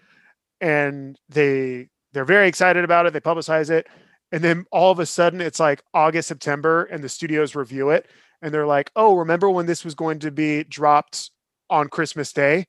and 0.60 1.18
they 1.28 1.88
they're 2.12 2.24
very 2.24 2.48
excited 2.48 2.84
about 2.84 3.06
it. 3.06 3.12
They 3.12 3.20
publicize 3.20 3.70
it, 3.70 3.86
and 4.32 4.42
then 4.42 4.64
all 4.72 4.90
of 4.92 5.00
a 5.00 5.06
sudden 5.06 5.40
it's 5.40 5.60
like 5.60 5.82
August, 5.94 6.28
September, 6.28 6.84
and 6.84 7.02
the 7.02 7.08
studios 7.08 7.54
review 7.56 7.90
it, 7.90 8.06
and 8.42 8.52
they're 8.54 8.66
like, 8.66 8.90
"Oh, 8.96 9.16
remember 9.16 9.50
when 9.50 9.66
this 9.66 9.84
was 9.84 9.94
going 9.94 10.20
to 10.20 10.30
be 10.30 10.64
dropped 10.64 11.30
on 11.70 11.88
Christmas 11.88 12.32
Day?" 12.32 12.66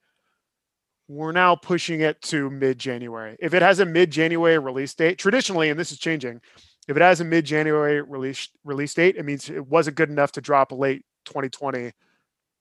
We're 1.08 1.32
now 1.34 1.56
pushing 1.56 2.02
it 2.02 2.22
to 2.24 2.50
mid 2.50 2.80
January. 2.80 3.38
If 3.40 3.54
it 3.54 3.62
has 3.62 3.80
a 3.80 3.86
mid 3.86 4.10
January 4.12 4.58
release 4.58 4.94
date, 4.96 5.20
traditionally, 5.20 5.70
and 5.70 5.80
this 5.80 5.92
is 5.92 6.00
changing, 6.00 6.42
if 6.88 6.96
it 6.96 7.02
has 7.02 7.22
a 7.22 7.26
mid 7.26 7.46
January 7.46 8.02
release 8.02 8.50
release 8.64 8.94
date, 8.94 9.16
it 9.18 9.26
means 9.26 9.50
it 9.50 9.68
wasn't 9.68 9.98
good 9.98 10.10
enough 10.10 10.32
to 10.34 10.42
drop 10.42 10.72
late 10.72 11.04
2020 11.26 11.92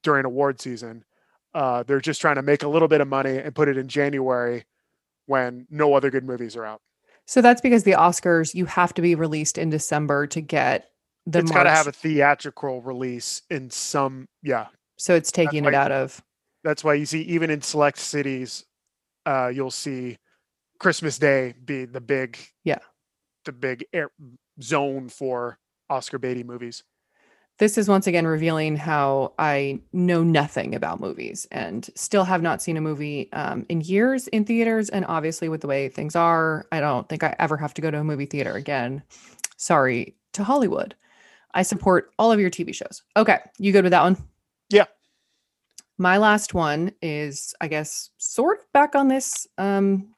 during 0.02 0.24
award 0.24 0.60
season. 0.60 1.04
Uh, 1.54 1.82
they're 1.84 2.00
just 2.00 2.20
trying 2.20 2.37
to 2.37 2.42
make 2.42 2.62
a 2.62 2.68
little 2.68 2.88
bit 2.88 3.00
of 3.00 3.08
money 3.08 3.37
and 3.37 3.54
put 3.54 3.68
it 3.68 3.76
in 3.76 3.87
January 3.87 4.64
when 5.26 5.66
no 5.70 5.94
other 5.94 6.10
good 6.10 6.24
movies 6.24 6.56
are 6.56 6.64
out. 6.64 6.80
So 7.26 7.40
that's 7.40 7.60
because 7.60 7.84
the 7.84 7.92
Oscars 7.92 8.54
you 8.54 8.66
have 8.66 8.92
to 8.94 9.02
be 9.02 9.14
released 9.14 9.56
in 9.56 9.70
December 9.70 10.26
to 10.28 10.40
get 10.40 10.90
the. 11.26 11.40
It's 11.40 11.50
got 11.50 11.64
to 11.64 11.70
have 11.70 11.87
a 11.87 11.92
theatrical 11.92 12.82
release 12.82 13.42
in 13.50 13.70
some, 13.70 14.28
yeah. 14.42 14.66
So 14.96 15.14
it's 15.14 15.32
taking 15.32 15.64
it 15.64 15.74
out 15.74 15.92
of. 15.92 16.22
That's 16.64 16.82
why 16.82 16.94
you 16.94 17.06
see 17.06 17.22
even 17.22 17.50
in 17.50 17.60
select 17.62 17.98
cities, 17.98 18.64
uh, 19.26 19.50
you'll 19.54 19.70
see 19.70 20.18
Christmas 20.78 21.18
Day 21.18 21.54
be 21.64 21.84
the 21.84 22.00
big, 22.00 22.38
yeah, 22.64 22.78
the 23.44 23.52
big 23.52 23.85
air 23.92 24.11
zone 24.62 25.09
for 25.09 25.59
Oscar 25.90 26.18
Beatty 26.18 26.42
movies. 26.42 26.83
This 27.59 27.78
is 27.78 27.88
once 27.88 28.09
again 28.09 28.26
revealing 28.26 28.76
how 28.76 29.33
I 29.38 29.80
know 29.92 30.24
nothing 30.24 30.74
about 30.74 30.98
movies 30.98 31.46
and 31.52 31.88
still 31.94 32.24
have 32.24 32.42
not 32.42 32.61
seen 32.61 32.76
a 32.76 32.80
movie 32.80 33.33
um, 33.33 33.64
in 33.68 33.80
years 33.80 34.26
in 34.28 34.44
theaters. 34.44 34.88
And 34.88 35.04
obviously, 35.07 35.48
with 35.48 35.61
the 35.61 35.68
way 35.68 35.88
things 35.88 36.16
are, 36.16 36.66
I 36.72 36.80
don't 36.80 37.09
think 37.09 37.22
I 37.22 37.37
ever 37.38 37.57
have 37.57 37.72
to 37.74 37.83
go 37.83 37.92
to 37.92 38.00
a 38.00 38.04
movie 38.04 38.26
theater 38.26 38.54
again. 38.54 39.04
Sorry 39.57 40.16
to 40.33 40.42
Hollywood. 40.42 40.96
I 41.54 41.62
support 41.62 42.11
all 42.18 42.33
of 42.33 42.40
your 42.40 42.50
TV 42.50 42.74
shows. 42.74 43.02
Okay, 43.16 43.38
you 43.59 43.70
good 43.70 43.85
with 43.85 43.92
that 43.92 44.02
one? 44.02 44.16
Yeah. 44.68 44.87
My 45.96 46.18
last 46.18 46.54
one 46.54 46.92
is, 47.00 47.54
I 47.61 47.68
guess, 47.68 48.11
sort 48.18 48.59
of 48.59 48.72
back 48.72 48.96
on 48.96 49.07
this 49.07 49.46
um, 49.59 50.13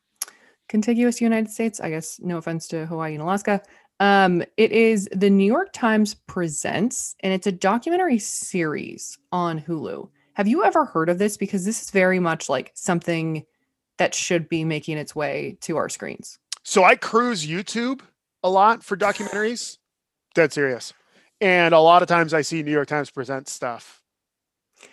contiguous 0.69 1.21
United 1.21 1.51
States. 1.51 1.81
I 1.81 1.91
guess, 1.91 2.21
no 2.21 2.39
offense 2.39 2.69
to 2.69 2.87
Hawaii 2.87 3.15
and 3.15 3.23
Alaska. 3.23 3.63
Um, 3.99 4.43
it 4.57 4.73
is 4.73 5.09
the 5.13 5.31
New 5.31 5.47
York 5.47 5.73
Times 5.73 6.15
Presents, 6.15 7.17
and 7.21 7.33
it's 7.33 7.47
a 7.47 7.53
documentary 7.53 8.19
series 8.19 9.19
on 9.33 9.61
Hulu. 9.61 10.09
Have 10.35 10.47
you 10.47 10.65
ever 10.65 10.85
heard 10.85 11.09
of 11.09 11.19
this? 11.19 11.37
Because 11.37 11.65
this 11.65 11.81
is 11.81 11.91
very 11.91 12.19
much 12.19 12.49
like 12.49 12.73
something 12.75 13.45
that 13.99 14.15
should 14.15 14.49
be 14.49 14.65
making 14.65 14.99
its 14.99 15.17
way 15.17 15.57
to 15.63 15.79
our 15.79 15.89
screens. 15.89 16.39
So 16.63 16.85
I 16.85 16.97
cruise 16.97 17.47
YouTube 17.47 18.01
a 18.43 18.51
lot 18.51 18.83
for 18.83 18.97
documentaries. 18.97 19.79
Dead 20.35 20.53
serious. 20.53 20.93
And 21.41 21.75
a 21.75 21.81
lot 21.81 22.03
of 22.03 22.09
times 22.09 22.35
I 22.35 22.43
see 22.43 22.63
New 22.63 22.73
York 22.73 22.89
Times 22.89 23.11
present 23.11 23.49
stuff. 23.49 24.03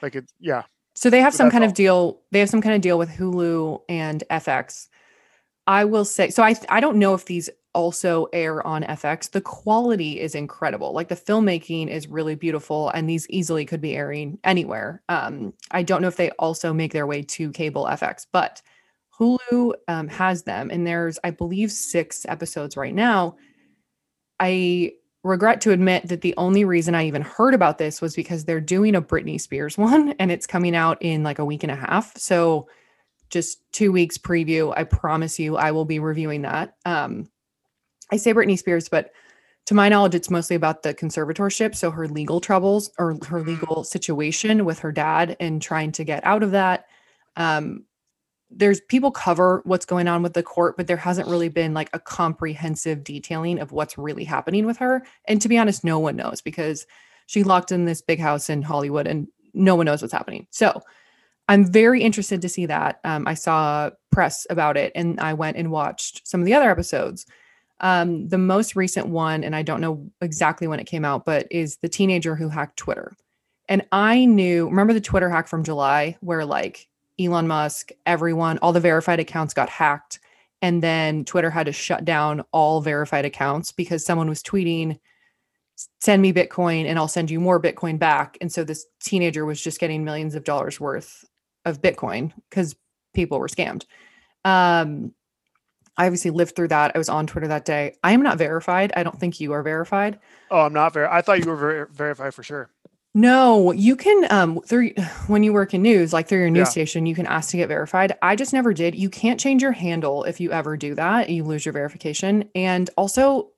Like 0.01 0.15
it, 0.15 0.31
yeah. 0.39 0.63
So 0.95 1.09
they 1.09 1.19
have 1.19 1.33
some 1.33 1.49
kind 1.49 1.63
all. 1.63 1.69
of 1.69 1.75
deal. 1.75 2.21
They 2.31 2.39
have 2.39 2.49
some 2.49 2.61
kind 2.61 2.75
of 2.75 2.81
deal 2.81 2.97
with 2.97 3.09
Hulu 3.09 3.81
and 3.89 4.23
FX. 4.29 4.87
I 5.67 5.85
will 5.85 6.05
say 6.05 6.29
so. 6.29 6.43
I 6.43 6.55
I 6.69 6.79
don't 6.79 6.97
know 6.97 7.13
if 7.13 7.25
these 7.25 7.49
also 7.73 8.27
air 8.33 8.65
on 8.65 8.83
FX. 8.83 9.31
The 9.31 9.41
quality 9.41 10.19
is 10.19 10.35
incredible. 10.35 10.93
Like 10.93 11.07
the 11.07 11.15
filmmaking 11.15 11.87
is 11.89 12.07
really 12.07 12.35
beautiful, 12.35 12.89
and 12.89 13.09
these 13.09 13.27
easily 13.29 13.65
could 13.65 13.81
be 13.81 13.95
airing 13.95 14.39
anywhere. 14.43 15.01
Um, 15.09 15.53
I 15.71 15.83
don't 15.83 16.01
know 16.01 16.07
if 16.07 16.17
they 16.17 16.31
also 16.31 16.73
make 16.73 16.93
their 16.93 17.07
way 17.07 17.21
to 17.23 17.51
cable 17.51 17.85
FX, 17.85 18.25
but 18.31 18.61
Hulu 19.19 19.73
um, 19.87 20.07
has 20.09 20.43
them, 20.43 20.69
and 20.69 20.85
there's 20.85 21.17
I 21.23 21.31
believe 21.31 21.71
six 21.71 22.25
episodes 22.27 22.75
right 22.75 22.93
now. 22.93 23.37
I 24.39 24.93
regret 25.23 25.61
to 25.61 25.71
admit 25.71 26.09
that 26.09 26.21
the 26.21 26.33
only 26.35 26.65
reason 26.65 26.95
I 26.95 27.07
even 27.07 27.21
heard 27.21 27.53
about 27.53 27.77
this 27.77 28.01
was 28.01 28.13
because 28.15 28.43
they're 28.43 28.59
doing 28.59 28.95
a 28.95 29.01
Britney 29.01 29.39
Spears 29.39 29.77
one, 29.77 30.13
and 30.19 30.31
it's 30.31 30.47
coming 30.47 30.75
out 30.75 30.97
in 31.01 31.23
like 31.23 31.39
a 31.39 31.45
week 31.45 31.63
and 31.63 31.71
a 31.71 31.75
half. 31.75 32.17
So 32.17 32.67
just 33.33 33.59
two 33.73 33.91
weeks 33.91 34.17
preview. 34.17 34.73
I 34.77 34.83
promise 34.83 35.39
you, 35.39 35.57
I 35.57 35.71
will 35.71 35.85
be 35.85 35.99
reviewing 35.99 36.43
that. 36.43 36.75
Um, 36.85 37.29
I 38.11 38.17
say 38.17 38.33
Britney 38.33 38.57
Spears, 38.57 38.87
but 38.87 39.11
to 39.65 39.73
my 39.73 39.89
knowledge, 39.89 40.13
it's 40.13 40.29
mostly 40.29 40.55
about 40.55 40.83
the 40.83 40.93
conservatorship. 40.93 41.75
So 41.75 41.89
her 41.89 42.07
legal 42.07 42.39
troubles 42.39 42.91
or 42.99 43.13
her 43.13 43.39
mm-hmm. 43.39 43.49
legal 43.49 43.83
situation 43.83 44.65
with 44.65 44.79
her 44.79 44.91
dad 44.91 45.35
and 45.39 45.61
trying 45.61 45.91
to 45.93 46.03
get 46.03 46.25
out 46.25 46.43
of 46.43 46.51
that. 46.51 46.85
Um, 47.35 47.85
there's 48.51 48.81
people 48.81 49.09
cover 49.09 49.61
what's 49.65 49.85
going 49.85 50.07
on 50.07 50.21
with 50.21 50.33
the 50.33 50.43
court, 50.43 50.77
but 50.77 50.85
there 50.85 50.97
hasn't 50.97 51.27
really 51.27 51.49
been 51.49 51.73
like 51.73 51.89
a 51.93 51.99
comprehensive 51.99 53.03
detailing 53.03 53.57
of 53.59 53.71
what's 53.71 53.97
really 53.97 54.25
happening 54.25 54.67
with 54.67 54.77
her. 54.77 55.03
And 55.25 55.41
to 55.41 55.49
be 55.49 55.57
honest, 55.57 55.83
no 55.83 55.97
one 55.97 56.15
knows 56.15 56.41
because 56.41 56.85
she 57.25 57.43
locked 57.43 57.71
in 57.71 57.85
this 57.85 58.01
big 58.01 58.19
house 58.19 58.49
in 58.49 58.61
Hollywood 58.61 59.07
and 59.07 59.27
no 59.55 59.75
one 59.75 59.87
knows 59.87 60.03
what's 60.03 60.13
happening. 60.13 60.45
So 60.51 60.81
I'm 61.53 61.71
very 61.71 62.01
interested 62.01 62.41
to 62.41 62.49
see 62.49 62.65
that. 62.65 62.99
Um, 63.03 63.27
I 63.27 63.35
saw 63.35 63.91
press 64.11 64.47
about 64.49 64.75
it 64.75 64.91
and 64.95 65.19
I 65.19 65.35
went 65.35 65.55
and 65.55 65.69
watched 65.69 66.27
some 66.27 66.41
of 66.41 66.45
the 66.45 66.55
other 66.55 66.71
episodes. 66.71 67.27
Um, 67.79 68.27
the 68.27 68.39
most 68.39 68.75
recent 68.75 69.09
one, 69.09 69.43
and 69.43 69.55
I 69.55 69.61
don't 69.61 69.79
know 69.79 70.09
exactly 70.19 70.65
when 70.65 70.79
it 70.79 70.87
came 70.87 71.05
out, 71.05 71.25
but 71.25 71.45
is 71.51 71.77
the 71.77 71.89
teenager 71.89 72.35
who 72.35 72.49
hacked 72.49 72.77
Twitter. 72.77 73.15
And 73.69 73.85
I 73.91 74.25
knew, 74.25 74.65
remember 74.67 74.93
the 74.93 75.01
Twitter 75.01 75.29
hack 75.29 75.47
from 75.47 75.63
July 75.63 76.17
where 76.21 76.43
like 76.43 76.87
Elon 77.19 77.47
Musk, 77.47 77.91
everyone, 78.07 78.57
all 78.57 78.73
the 78.73 78.79
verified 78.79 79.19
accounts 79.19 79.53
got 79.53 79.69
hacked. 79.69 80.19
And 80.63 80.81
then 80.81 81.23
Twitter 81.23 81.51
had 81.51 81.67
to 81.67 81.71
shut 81.71 82.03
down 82.03 82.43
all 82.51 82.81
verified 82.81 83.25
accounts 83.25 83.71
because 83.71 84.03
someone 84.03 84.27
was 84.27 84.41
tweeting, 84.41 84.97
send 86.01 86.23
me 86.23 86.33
Bitcoin 86.33 86.85
and 86.85 86.97
I'll 86.97 87.07
send 87.07 87.29
you 87.29 87.39
more 87.39 87.61
Bitcoin 87.61 87.99
back. 87.99 88.39
And 88.41 88.51
so 88.51 88.63
this 88.63 88.87
teenager 88.99 89.45
was 89.45 89.61
just 89.61 89.79
getting 89.79 90.03
millions 90.03 90.33
of 90.33 90.45
dollars 90.45 90.79
worth 90.79 91.25
of 91.65 91.81
Bitcoin 91.81 92.33
because 92.49 92.75
people 93.13 93.39
were 93.39 93.47
scammed. 93.47 93.85
Um, 94.45 95.13
I 95.95 96.05
obviously 96.05 96.31
lived 96.31 96.55
through 96.55 96.69
that. 96.69 96.91
I 96.95 96.97
was 96.97 97.09
on 97.09 97.27
Twitter 97.27 97.47
that 97.47 97.65
day. 97.65 97.95
I 98.03 98.13
am 98.13 98.23
not 98.23 98.37
verified. 98.37 98.91
I 98.95 99.03
don't 99.03 99.19
think 99.19 99.39
you 99.39 99.53
are 99.53 99.61
verified. 99.61 100.19
Oh, 100.49 100.61
I'm 100.61 100.73
not 100.73 100.93
ver. 100.93 101.07
I 101.07 101.21
thought 101.21 101.39
you 101.39 101.49
were 101.49 101.55
ver- 101.55 101.89
verified 101.91 102.33
for 102.33 102.43
sure. 102.43 102.71
No, 103.15 103.71
you 103.71 103.95
can 103.95 104.25
um 104.31 104.59
through 104.61 104.91
when 105.27 105.43
you 105.43 105.53
work 105.53 105.73
in 105.73 105.83
news, 105.83 106.13
like 106.13 106.27
through 106.27 106.39
your 106.39 106.49
news 106.49 106.67
yeah. 106.67 106.71
station, 106.71 107.05
you 107.05 107.15
can 107.15 107.27
ask 107.27 107.51
to 107.51 107.57
get 107.57 107.67
verified. 107.67 108.13
I 108.21 108.35
just 108.35 108.53
never 108.53 108.73
did. 108.73 108.95
You 108.95 109.09
can't 109.09 109.39
change 109.39 109.61
your 109.61 109.71
handle 109.71 110.23
if 110.23 110.39
you 110.39 110.51
ever 110.51 110.77
do 110.77 110.95
that. 110.95 111.29
You 111.29 111.43
lose 111.43 111.65
your 111.65 111.73
verification. 111.73 112.49
And 112.55 112.89
also 112.97 113.51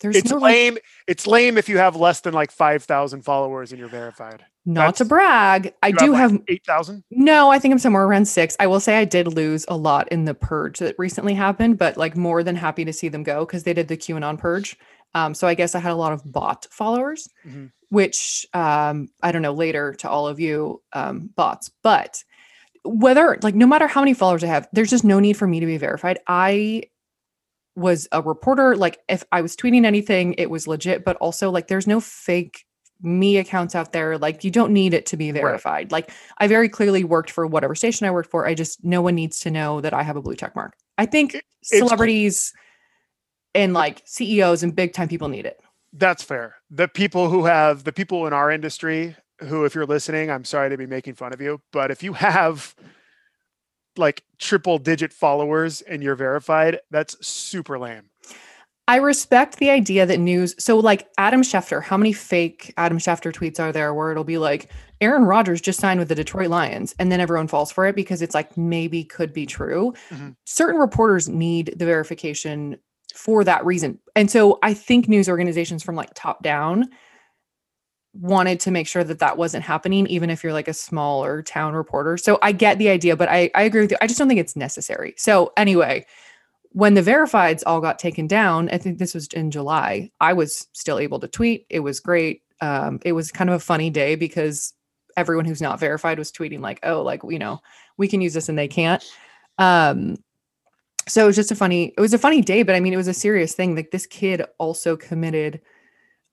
there's 0.00 0.16
it's 0.16 0.30
no 0.30 0.38
lame. 0.38 0.74
Like, 0.74 0.84
it's 1.08 1.26
lame 1.26 1.58
if 1.58 1.68
you 1.68 1.78
have 1.78 1.96
less 1.96 2.20
than 2.20 2.34
like 2.34 2.52
five 2.52 2.84
thousand 2.84 3.22
followers 3.22 3.72
and 3.72 3.80
you're 3.80 3.88
verified. 3.88 4.44
Not 4.68 4.88
That's, 4.88 4.98
to 4.98 5.04
brag, 5.06 5.72
I 5.82 5.92
do 5.92 6.12
have, 6.12 6.32
like 6.32 6.44
eight 6.46 6.66
thousand. 6.66 7.02
No, 7.10 7.50
I 7.50 7.58
think 7.58 7.72
I'm 7.72 7.78
somewhere 7.78 8.04
around 8.04 8.26
six. 8.26 8.54
I 8.60 8.66
will 8.66 8.80
say 8.80 8.98
I 8.98 9.06
did 9.06 9.26
lose 9.26 9.64
a 9.66 9.78
lot 9.78 10.08
in 10.12 10.26
the 10.26 10.34
purge 10.34 10.78
that 10.80 10.94
recently 10.98 11.32
happened, 11.32 11.78
but 11.78 11.96
like 11.96 12.18
more 12.18 12.42
than 12.42 12.54
happy 12.54 12.84
to 12.84 12.92
see 12.92 13.08
them 13.08 13.22
go 13.22 13.46
because 13.46 13.62
they 13.62 13.72
did 13.72 13.88
the 13.88 13.96
QAnon 13.96 14.36
purge. 14.36 14.76
Um, 15.14 15.32
so 15.32 15.48
I 15.48 15.54
guess 15.54 15.74
I 15.74 15.78
had 15.78 15.92
a 15.92 15.96
lot 15.96 16.12
of 16.12 16.30
bot 16.30 16.66
followers, 16.70 17.30
mm-hmm. 17.46 17.68
which 17.88 18.46
um, 18.52 19.08
I 19.22 19.32
don't 19.32 19.40
know 19.40 19.54
later 19.54 19.94
to 20.00 20.10
all 20.10 20.28
of 20.28 20.38
you 20.38 20.82
um, 20.92 21.30
bots, 21.34 21.70
but 21.82 22.22
whether 22.84 23.38
like 23.42 23.54
no 23.54 23.66
matter 23.66 23.86
how 23.86 24.02
many 24.02 24.12
followers 24.12 24.44
I 24.44 24.48
have, 24.48 24.68
there's 24.74 24.90
just 24.90 25.02
no 25.02 25.18
need 25.18 25.38
for 25.38 25.46
me 25.46 25.60
to 25.60 25.66
be 25.66 25.78
verified. 25.78 26.18
I 26.26 26.82
was 27.74 28.06
a 28.12 28.20
reporter. 28.20 28.76
Like 28.76 28.98
if 29.08 29.24
I 29.32 29.40
was 29.40 29.56
tweeting 29.56 29.86
anything, 29.86 30.34
it 30.34 30.50
was 30.50 30.68
legit, 30.68 31.06
but 31.06 31.16
also 31.16 31.50
like 31.50 31.68
there's 31.68 31.86
no 31.86 32.00
fake 32.00 32.66
me 33.00 33.36
accounts 33.36 33.74
out 33.74 33.92
there. 33.92 34.18
Like 34.18 34.44
you 34.44 34.50
don't 34.50 34.72
need 34.72 34.94
it 34.94 35.06
to 35.06 35.16
be 35.16 35.30
verified. 35.30 35.86
Right. 35.86 35.92
Like 35.92 36.10
I 36.38 36.46
very 36.46 36.68
clearly 36.68 37.04
worked 37.04 37.30
for 37.30 37.46
whatever 37.46 37.74
station 37.74 38.06
I 38.06 38.10
worked 38.10 38.30
for. 38.30 38.46
I 38.46 38.54
just 38.54 38.84
no 38.84 39.02
one 39.02 39.14
needs 39.14 39.40
to 39.40 39.50
know 39.50 39.80
that 39.80 39.94
I 39.94 40.02
have 40.02 40.16
a 40.16 40.22
blue 40.22 40.34
check 40.34 40.54
mark. 40.56 40.76
I 40.96 41.06
think 41.06 41.34
it's, 41.34 41.44
celebrities 41.62 42.52
and 43.54 43.72
like 43.72 44.02
CEOs 44.04 44.62
and 44.62 44.74
big 44.74 44.92
time 44.92 45.08
people 45.08 45.28
need 45.28 45.46
it. 45.46 45.60
That's 45.92 46.22
fair. 46.22 46.56
The 46.70 46.88
people 46.88 47.30
who 47.30 47.44
have 47.46 47.84
the 47.84 47.92
people 47.92 48.26
in 48.26 48.32
our 48.32 48.50
industry 48.50 49.16
who, 49.40 49.64
if 49.64 49.74
you're 49.74 49.86
listening, 49.86 50.30
I'm 50.30 50.44
sorry 50.44 50.70
to 50.70 50.76
be 50.76 50.86
making 50.86 51.14
fun 51.14 51.32
of 51.32 51.40
you, 51.40 51.60
but 51.72 51.90
if 51.90 52.02
you 52.02 52.12
have 52.14 52.74
like 53.96 54.22
triple 54.38 54.78
digit 54.78 55.12
followers 55.12 55.80
and 55.82 56.02
you're 56.02 56.14
verified, 56.14 56.80
that's 56.90 57.26
super 57.26 57.78
lame. 57.78 58.10
I 58.88 58.96
respect 58.96 59.58
the 59.58 59.68
idea 59.68 60.06
that 60.06 60.18
news. 60.18 60.54
So, 60.58 60.78
like 60.78 61.08
Adam 61.18 61.42
Schefter, 61.42 61.82
how 61.82 61.98
many 61.98 62.14
fake 62.14 62.72
Adam 62.78 62.98
Schefter 62.98 63.30
tweets 63.30 63.60
are 63.60 63.70
there 63.70 63.92
where 63.92 64.10
it'll 64.10 64.24
be 64.24 64.38
like 64.38 64.72
Aaron 65.02 65.24
Rodgers 65.24 65.60
just 65.60 65.78
signed 65.78 66.00
with 66.00 66.08
the 66.08 66.14
Detroit 66.14 66.48
Lions, 66.48 66.94
and 66.98 67.12
then 67.12 67.20
everyone 67.20 67.48
falls 67.48 67.70
for 67.70 67.86
it 67.86 67.94
because 67.94 68.22
it's 68.22 68.34
like 68.34 68.56
maybe 68.56 69.04
could 69.04 69.34
be 69.34 69.44
true. 69.44 69.92
Mm-hmm. 70.08 70.30
Certain 70.46 70.80
reporters 70.80 71.28
need 71.28 71.74
the 71.76 71.84
verification 71.84 72.78
for 73.14 73.44
that 73.44 73.64
reason. 73.66 73.98
And 74.16 74.30
so, 74.30 74.58
I 74.62 74.72
think 74.72 75.06
news 75.06 75.28
organizations 75.28 75.82
from 75.82 75.94
like 75.94 76.10
top 76.14 76.42
down 76.42 76.88
wanted 78.14 78.58
to 78.60 78.70
make 78.70 78.88
sure 78.88 79.04
that 79.04 79.18
that 79.18 79.36
wasn't 79.36 79.64
happening, 79.64 80.06
even 80.06 80.30
if 80.30 80.42
you're 80.42 80.54
like 80.54 80.66
a 80.66 80.72
smaller 80.72 81.42
town 81.42 81.74
reporter. 81.74 82.16
So 82.16 82.38
I 82.40 82.52
get 82.52 82.78
the 82.78 82.88
idea, 82.88 83.16
but 83.16 83.28
I, 83.28 83.50
I 83.54 83.62
agree 83.62 83.82
with 83.82 83.90
you. 83.90 83.98
I 84.00 84.06
just 84.06 84.18
don't 84.18 84.28
think 84.28 84.40
it's 84.40 84.56
necessary. 84.56 85.12
So 85.18 85.52
anyway, 85.58 86.06
when 86.72 86.94
the 86.94 87.02
verifieds 87.02 87.62
all 87.66 87.80
got 87.80 87.98
taken 87.98 88.26
down, 88.26 88.68
I 88.70 88.78
think 88.78 88.98
this 88.98 89.14
was 89.14 89.26
in 89.28 89.50
July, 89.50 90.10
I 90.20 90.32
was 90.32 90.68
still 90.72 90.98
able 90.98 91.18
to 91.20 91.28
tweet. 91.28 91.66
It 91.70 91.80
was 91.80 92.00
great. 92.00 92.42
Um, 92.60 93.00
it 93.04 93.12
was 93.12 93.32
kind 93.32 93.50
of 93.50 93.56
a 93.56 93.60
funny 93.60 93.90
day 93.90 94.14
because 94.14 94.74
everyone 95.16 95.44
who's 95.44 95.62
not 95.62 95.80
verified 95.80 96.18
was 96.18 96.30
tweeting 96.30 96.60
like, 96.60 96.80
oh, 96.82 97.02
like, 97.02 97.22
you 97.28 97.38
know, 97.38 97.60
we 97.96 98.08
can 98.08 98.20
use 98.20 98.34
this 98.34 98.48
and 98.48 98.58
they 98.58 98.68
can't. 98.68 99.04
Um, 99.58 100.16
so 101.06 101.24
it 101.24 101.26
was 101.26 101.36
just 101.36 101.50
a 101.50 101.56
funny, 101.56 101.94
it 101.96 102.00
was 102.00 102.14
a 102.14 102.18
funny 102.18 102.42
day, 102.42 102.62
but 102.62 102.74
I 102.74 102.80
mean, 102.80 102.92
it 102.92 102.98
was 102.98 103.08
a 103.08 103.14
serious 103.14 103.54
thing. 103.54 103.74
Like 103.74 103.90
this 103.90 104.06
kid 104.06 104.42
also 104.58 104.96
committed 104.96 105.60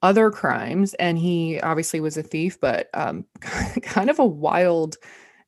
other 0.06 0.30
crimes 0.30 0.94
and 0.96 1.18
he 1.18 1.60
obviously 1.62 2.00
was 2.00 2.16
a 2.16 2.22
thief 2.22 2.60
but 2.62 2.90
um, 2.94 3.26
kind 3.82 4.10
of 4.10 4.20
a 4.20 4.26
wild 4.26 4.98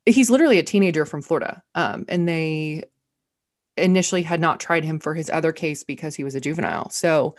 he's 0.07 0.31
literally 0.31 0.57
a 0.57 0.63
teenager 0.63 1.05
from 1.05 1.21
florida 1.21 1.61
um, 1.75 2.05
and 2.07 2.27
they 2.27 2.83
initially 3.77 4.23
had 4.23 4.39
not 4.39 4.59
tried 4.59 4.83
him 4.83 4.99
for 4.99 5.13
his 5.13 5.29
other 5.29 5.51
case 5.51 5.83
because 5.83 6.15
he 6.15 6.23
was 6.23 6.35
a 6.35 6.41
juvenile. 6.41 6.89
So 6.89 7.35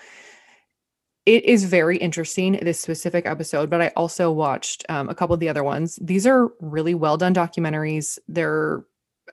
it 1.27 1.45
is 1.45 1.65
very 1.65 1.99
interesting 1.99 2.53
this 2.63 2.81
specific 2.81 3.27
episode 3.27 3.69
but 3.69 3.83
i 3.83 3.89
also 3.89 4.33
watched 4.33 4.83
um, 4.89 5.11
a 5.11 5.15
couple 5.15 5.35
of 5.35 5.41
the 5.41 5.49
other 5.49 5.63
ones. 5.63 5.99
These 6.01 6.27
are 6.27 6.49
really 6.61 6.95
well 6.95 7.19
done 7.19 7.35
documentaries. 7.35 8.19
They're 8.29 8.85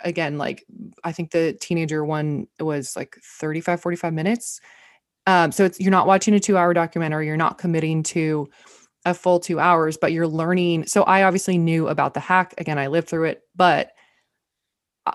again 0.02 0.38
like 0.38 0.66
i 1.06 1.14
think 1.14 1.32
the 1.32 1.54
teenager 1.54 2.04
one 2.04 2.48
was 2.60 2.98
like 2.98 3.16
35 3.40 3.82
45 3.82 4.14
minutes. 4.14 4.60
Um, 5.28 5.52
so 5.52 5.64
it's 5.66 5.80
you're 5.80 5.90
not 5.90 6.06
watching 6.06 6.34
a 6.34 6.40
two 6.40 6.58
hour 6.58 6.74
documentary, 6.74 7.28
you're 7.28 7.38
not 7.38 7.58
committing 7.58 8.04
to 8.04 8.50
a 9.06 9.14
full 9.14 9.40
two 9.40 9.60
hours, 9.60 9.98
but 9.98 10.12
you're 10.12 10.28
learning. 10.28 10.88
So 10.88 11.04
I 11.04 11.24
obviously 11.24 11.58
knew 11.58 11.88
about 11.88 12.14
the 12.14 12.20
hack. 12.20 12.56
Again, 12.58 12.78
I 12.78 12.88
lived 12.88 13.08
through 13.08 13.26
it, 13.26 13.44
but 13.56 13.92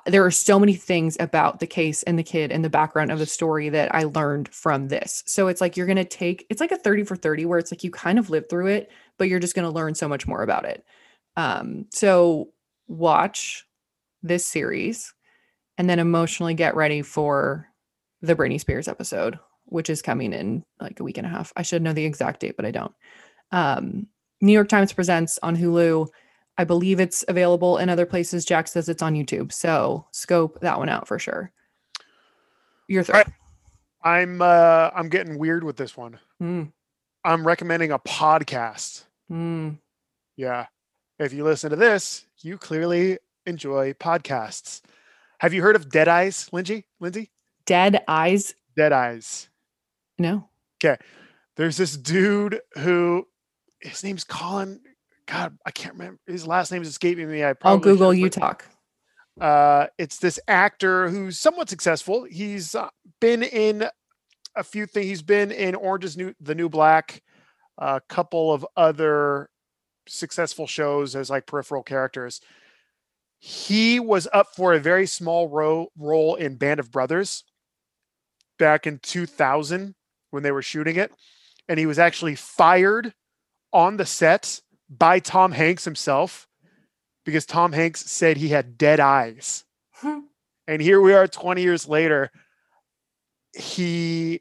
there 0.07 0.25
are 0.25 0.31
so 0.31 0.59
many 0.59 0.75
things 0.75 1.17
about 1.19 1.59
the 1.59 1.67
case 1.67 2.03
and 2.05 2.19
the 2.19 2.23
kid 2.23 2.53
and 2.53 2.65
the 2.65 2.71
background 2.71 3.11
of 3.11 3.19
the 3.19 3.27
story 3.27 3.69
that 3.71 3.93
I 3.95 4.05
learned 4.05 4.49
from 4.49 4.89
this. 4.89 5.25
So 5.27 5.49
it's 5.49 5.61
like 5.61 5.77
you're 5.77 5.87
going 5.87 5.97
to 5.97 6.05
take 6.05 6.47
it's 6.49 6.61
like 6.61 6.73
a 6.73 6.77
30 6.77 7.05
for 7.05 7.17
30 7.17 7.45
where 7.47 7.59
it's 7.59 7.73
like 7.73 7.83
you 7.83 7.91
kind 7.91 8.19
of 8.19 8.31
live 8.31 8.49
through 8.49 8.69
it, 8.69 8.91
but 9.19 9.29
you're 9.29 9.41
just 9.41 9.55
going 9.55 9.69
to 9.69 9.75
learn 9.75 9.95
so 9.95 10.09
much 10.09 10.27
more 10.27 10.43
about 10.43 10.65
it. 10.65 10.85
Um, 11.37 11.87
so 11.93 12.51
watch 12.87 13.67
this 14.23 14.47
series 14.47 15.13
and 15.79 15.91
then 15.91 15.99
emotionally 15.99 16.55
get 16.55 16.77
ready 16.77 17.03
for 17.03 17.67
the 18.23 18.37
Britney 18.37 18.61
Spears 18.61 18.87
episode 18.87 19.39
which 19.71 19.89
is 19.89 20.03
coming 20.03 20.33
in 20.33 20.65
like 20.81 21.01
a 21.01 21.05
week 21.05 21.17
and 21.17 21.27
a 21.27 21.31
half. 21.31 21.53
I 21.57 21.63
should 21.63 21.83
know 21.83 21.93
the 21.93 22.05
exact 22.05 22.41
date, 22.41 22.57
but 22.57 22.67
I 22.67 22.71
don't. 22.71 22.93
Um, 23.53 24.07
New 24.41 24.53
York 24.53 24.69
Times 24.69 24.93
presents 24.93 25.39
on 25.43 25.57
Hulu. 25.57 26.09
I 26.61 26.65
believe 26.65 27.01
it's 27.01 27.25
available 27.27 27.79
in 27.79 27.89
other 27.89 28.05
places. 28.05 28.45
Jack 28.45 28.69
says 28.69 28.91
it's 28.91 29.01
on 29.01 29.15
YouTube, 29.15 29.51
so 29.51 30.05
scope 30.11 30.61
that 30.61 30.77
one 30.77 30.91
out 30.91 31.09
for 31.09 31.19
sure. 31.19 31.51
Your 32.87 33.03
third. 33.03 33.33
I, 34.03 34.21
am 34.21 34.43
uh, 34.43 34.91
I'm 34.95 35.09
getting 35.09 35.39
weird 35.39 35.65
with 35.65 35.79
this 35.79 35.97
one. 35.97 36.19
Mm. 36.43 36.71
I'm 37.25 37.47
recommending 37.47 37.93
a 37.93 37.99
podcast. 37.99 39.05
Mm. 39.33 39.79
Yeah, 40.37 40.67
if 41.19 41.33
you 41.33 41.45
listen 41.45 41.71
to 41.71 41.77
this, 41.77 42.27
you 42.43 42.59
clearly 42.59 43.17
enjoy 43.47 43.95
podcasts. 43.95 44.83
Have 45.39 45.55
you 45.55 45.63
heard 45.63 45.77
of 45.77 45.89
Dead 45.89 46.09
Eyes, 46.09 46.51
Lindsay? 46.53 46.85
Lindsay? 47.01 47.31
Dead 47.65 48.05
Eyes. 48.07 48.55
Dead 48.77 48.93
Eyes. 48.93 49.49
No. 50.19 50.51
Okay. 50.85 51.03
There's 51.57 51.79
this 51.79 51.97
dude 51.97 52.61
who 52.77 53.27
his 53.81 54.05
name's 54.05 54.25
Colin. 54.25 54.83
God, 55.31 55.57
I 55.65 55.71
can't 55.71 55.95
remember 55.95 56.19
his 56.27 56.47
last 56.47 56.73
name 56.73 56.83
is 56.83 56.89
escaping 56.89 57.31
me. 57.31 57.45
I 57.45 57.53
probably 57.53 57.91
I'll 57.91 57.97
Google 57.97 58.15
you 58.15 58.29
talk. 58.29 58.67
Uh, 59.41 59.87
it's 59.97 60.19
this 60.19 60.41
actor 60.49 61.09
who's 61.09 61.39
somewhat 61.39 61.69
successful. 61.69 62.25
He's 62.25 62.75
uh, 62.75 62.89
been 63.21 63.45
in 63.45 63.87
a 64.57 64.65
few 64.65 64.87
things. 64.87 65.07
He's 65.07 65.23
been 65.23 65.53
in 65.53 65.77
Orange 65.77 66.05
is 66.05 66.17
New, 66.17 66.35
the 66.41 66.57
New 66.57 66.69
Black, 66.69 67.23
a 67.79 68.01
couple 68.09 68.53
of 68.53 68.67
other 68.77 69.49
successful 70.09 70.67
shows 70.67 71.15
as 71.15 71.31
like 71.31 71.47
peripheral 71.47 71.85
characters. 71.85 72.41
He 73.39 74.01
was 74.01 74.27
up 74.33 74.49
for 74.57 74.75
a 74.75 74.81
very 74.81 75.07
small 75.07 75.49
ro- 75.49 75.89
role 75.97 76.35
in 76.35 76.57
Band 76.57 76.81
of 76.81 76.91
Brothers 76.91 77.45
back 78.59 78.87
in 78.87 78.99
2000 78.99 79.95
when 80.33 80.43
they 80.43 80.51
were 80.51 80.61
shooting 80.61 80.97
it, 80.97 81.13
and 81.69 81.79
he 81.79 81.87
was 81.87 82.01
actually 82.01 82.35
fired 82.35 83.15
on 83.73 83.97
the 83.97 84.05
set 84.05 84.61
by 84.91 85.21
Tom 85.21 85.53
Hanks 85.53 85.85
himself 85.85 86.49
because 87.25 87.47
Tom 87.47 87.73
Hanks 87.73 88.01
said 88.11 88.37
he 88.37 88.49
had 88.49 88.77
dead 88.77 89.01
eyes. 89.01 89.65
Hmm. 89.95 90.21
and 90.67 90.81
here 90.81 90.99
we 91.01 91.13
are 91.13 91.27
20 91.27 91.61
years 91.61 91.87
later. 91.87 92.31
He 93.55 94.41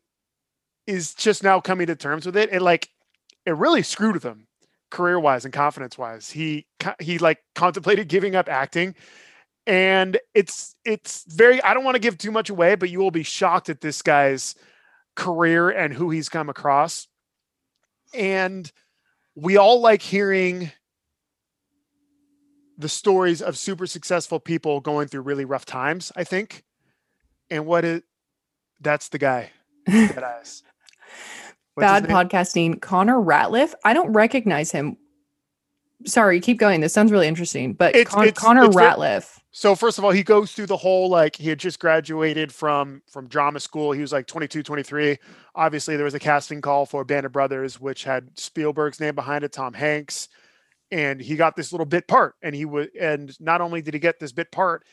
is 0.88 1.13
just 1.13 1.43
now 1.43 1.59
coming 1.59 1.88
to 1.88 1.95
terms 1.95 2.25
with 2.25 2.38
it. 2.38 2.49
And 2.51 2.62
like 2.62 2.89
it 3.45 3.55
really 3.55 3.83
screwed 3.83 4.13
with 4.13 4.23
him 4.23 4.47
career 4.89 5.19
wise 5.19 5.45
and 5.45 5.53
confidence 5.53 5.97
wise. 5.97 6.31
He 6.31 6.65
he 6.99 7.17
like 7.19 7.39
contemplated 7.55 8.07
giving 8.07 8.35
up 8.35 8.49
acting. 8.49 8.95
And 9.67 10.17
it's 10.33 10.75
it's 10.85 11.25
very 11.27 11.62
I 11.62 11.73
don't 11.73 11.83
want 11.83 11.95
to 11.95 11.99
give 12.01 12.17
too 12.17 12.31
much 12.31 12.49
away, 12.49 12.75
but 12.75 12.89
you 12.89 12.99
will 12.99 13.12
be 13.12 13.23
shocked 13.23 13.69
at 13.69 13.81
this 13.81 14.01
guy's 14.01 14.55
career 15.15 15.69
and 15.69 15.93
who 15.93 16.09
he's 16.09 16.29
come 16.29 16.49
across. 16.49 17.07
And 18.13 18.71
we 19.41 19.58
all 19.58 19.80
like 19.80 20.02
hearing 20.02 20.71
the 22.78 22.89
stories 22.89 23.41
of 23.41 23.58
super 23.58 23.86
successful 23.86 24.39
people 24.39 24.80
going 24.80 25.08
through 25.08 25.21
really 25.21 25.45
rough 25.45 25.65
times, 25.65 26.12
I 26.15 26.23
think. 26.23 26.63
And 27.49 27.65
what 27.65 27.86
is 27.86 28.02
that's 28.80 29.10
the 29.10 29.17
guy. 29.17 29.52
Bad 29.88 30.23
podcasting. 32.06 32.82
Connor 32.82 33.17
Ratliff. 33.17 33.73
I 33.86 33.93
don't 33.93 34.12
recognize 34.12 34.71
him. 34.71 34.97
Sorry, 36.06 36.39
keep 36.39 36.58
going. 36.58 36.82
This 36.82 36.93
sounds 36.93 37.12
really 37.12 37.28
interesting. 37.28 37.73
But 37.73 37.95
it's, 37.95 38.12
Con- 38.12 38.28
it's, 38.28 38.39
Connor 38.39 38.65
it's 38.65 38.75
Ratliff. 38.75 39.38
So 39.51 39.75
first 39.75 39.97
of 39.97 40.05
all, 40.05 40.12
he 40.12 40.23
goes 40.23 40.51
through 40.51 40.67
the 40.67 40.77
whole 40.77 41.09
like 41.09 41.35
he 41.35 41.49
had 41.49 41.59
just 41.59 41.79
graduated 41.79 42.53
from 42.53 43.01
from 43.12 43.27
drama 43.27 43.59
school. 43.59 43.91
He 43.91 44.01
was 44.01 44.12
like 44.12 44.27
22, 44.27 44.62
23. 44.62 45.17
Obviously, 45.55 45.95
there 45.95 46.05
was 46.05 46.13
a 46.13 46.19
casting 46.19 46.62
call 46.62 46.85
for 46.85 47.03
Band 47.03 47.25
of 47.25 47.31
Brothers, 47.31 47.79
which 47.79 48.03
had 48.03 48.38
Spielberg's 48.38 48.99
name 48.99 49.15
behind 49.15 49.43
it, 49.43 49.51
Tom 49.51 49.73
Hanks, 49.73 50.29
and 50.91 51.19
he 51.19 51.35
got 51.35 51.55
this 51.55 51.73
little 51.73 51.85
bit 51.85 52.07
part. 52.07 52.35
And 52.43 52.55
he 52.55 52.65
was, 52.65 52.88
and 52.99 53.35
not 53.39 53.59
only 53.62 53.81
did 53.81 53.95
he 53.95 53.99
get 53.99 54.19
this 54.19 54.31
bit 54.31 54.51
part, 54.51 54.85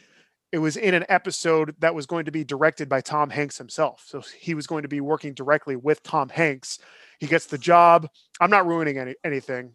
it 0.53 0.59
was 0.59 0.79
in 0.79 0.95
an 0.95 1.05
episode 1.11 1.75
that 1.81 1.95
was 1.95 2.07
going 2.07 2.25
to 2.25 2.31
be 2.31 2.43
directed 2.43 2.89
by 2.89 3.03
Tom 3.03 3.29
Hanks 3.29 3.59
himself. 3.59 4.05
So 4.07 4.23
he 4.39 4.55
was 4.55 4.67
going 4.67 4.83
to 4.83 4.89
be 4.89 5.03
working 5.03 5.35
directly 5.35 5.77
with 5.77 6.03
Tom 6.03 6.31
Hanks. 6.31 6.79
He 7.21 7.27
gets 7.27 7.45
the 7.45 7.59
job. 7.59 8.09
I'm 8.41 8.51
not 8.51 8.67
ruining 8.67 8.97
any 8.97 9.15
anything. 9.23 9.73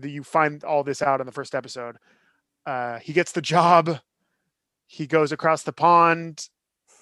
You 0.00 0.22
find 0.22 0.62
all 0.62 0.84
this 0.84 1.02
out 1.02 1.18
in 1.20 1.26
the 1.26 1.32
first 1.32 1.52
episode. 1.52 1.96
Uh, 2.64 3.00
he 3.00 3.12
gets 3.12 3.32
the 3.32 3.42
job 3.42 3.98
he 4.90 5.06
goes 5.06 5.30
across 5.30 5.62
the 5.62 5.72
pond, 5.72 6.48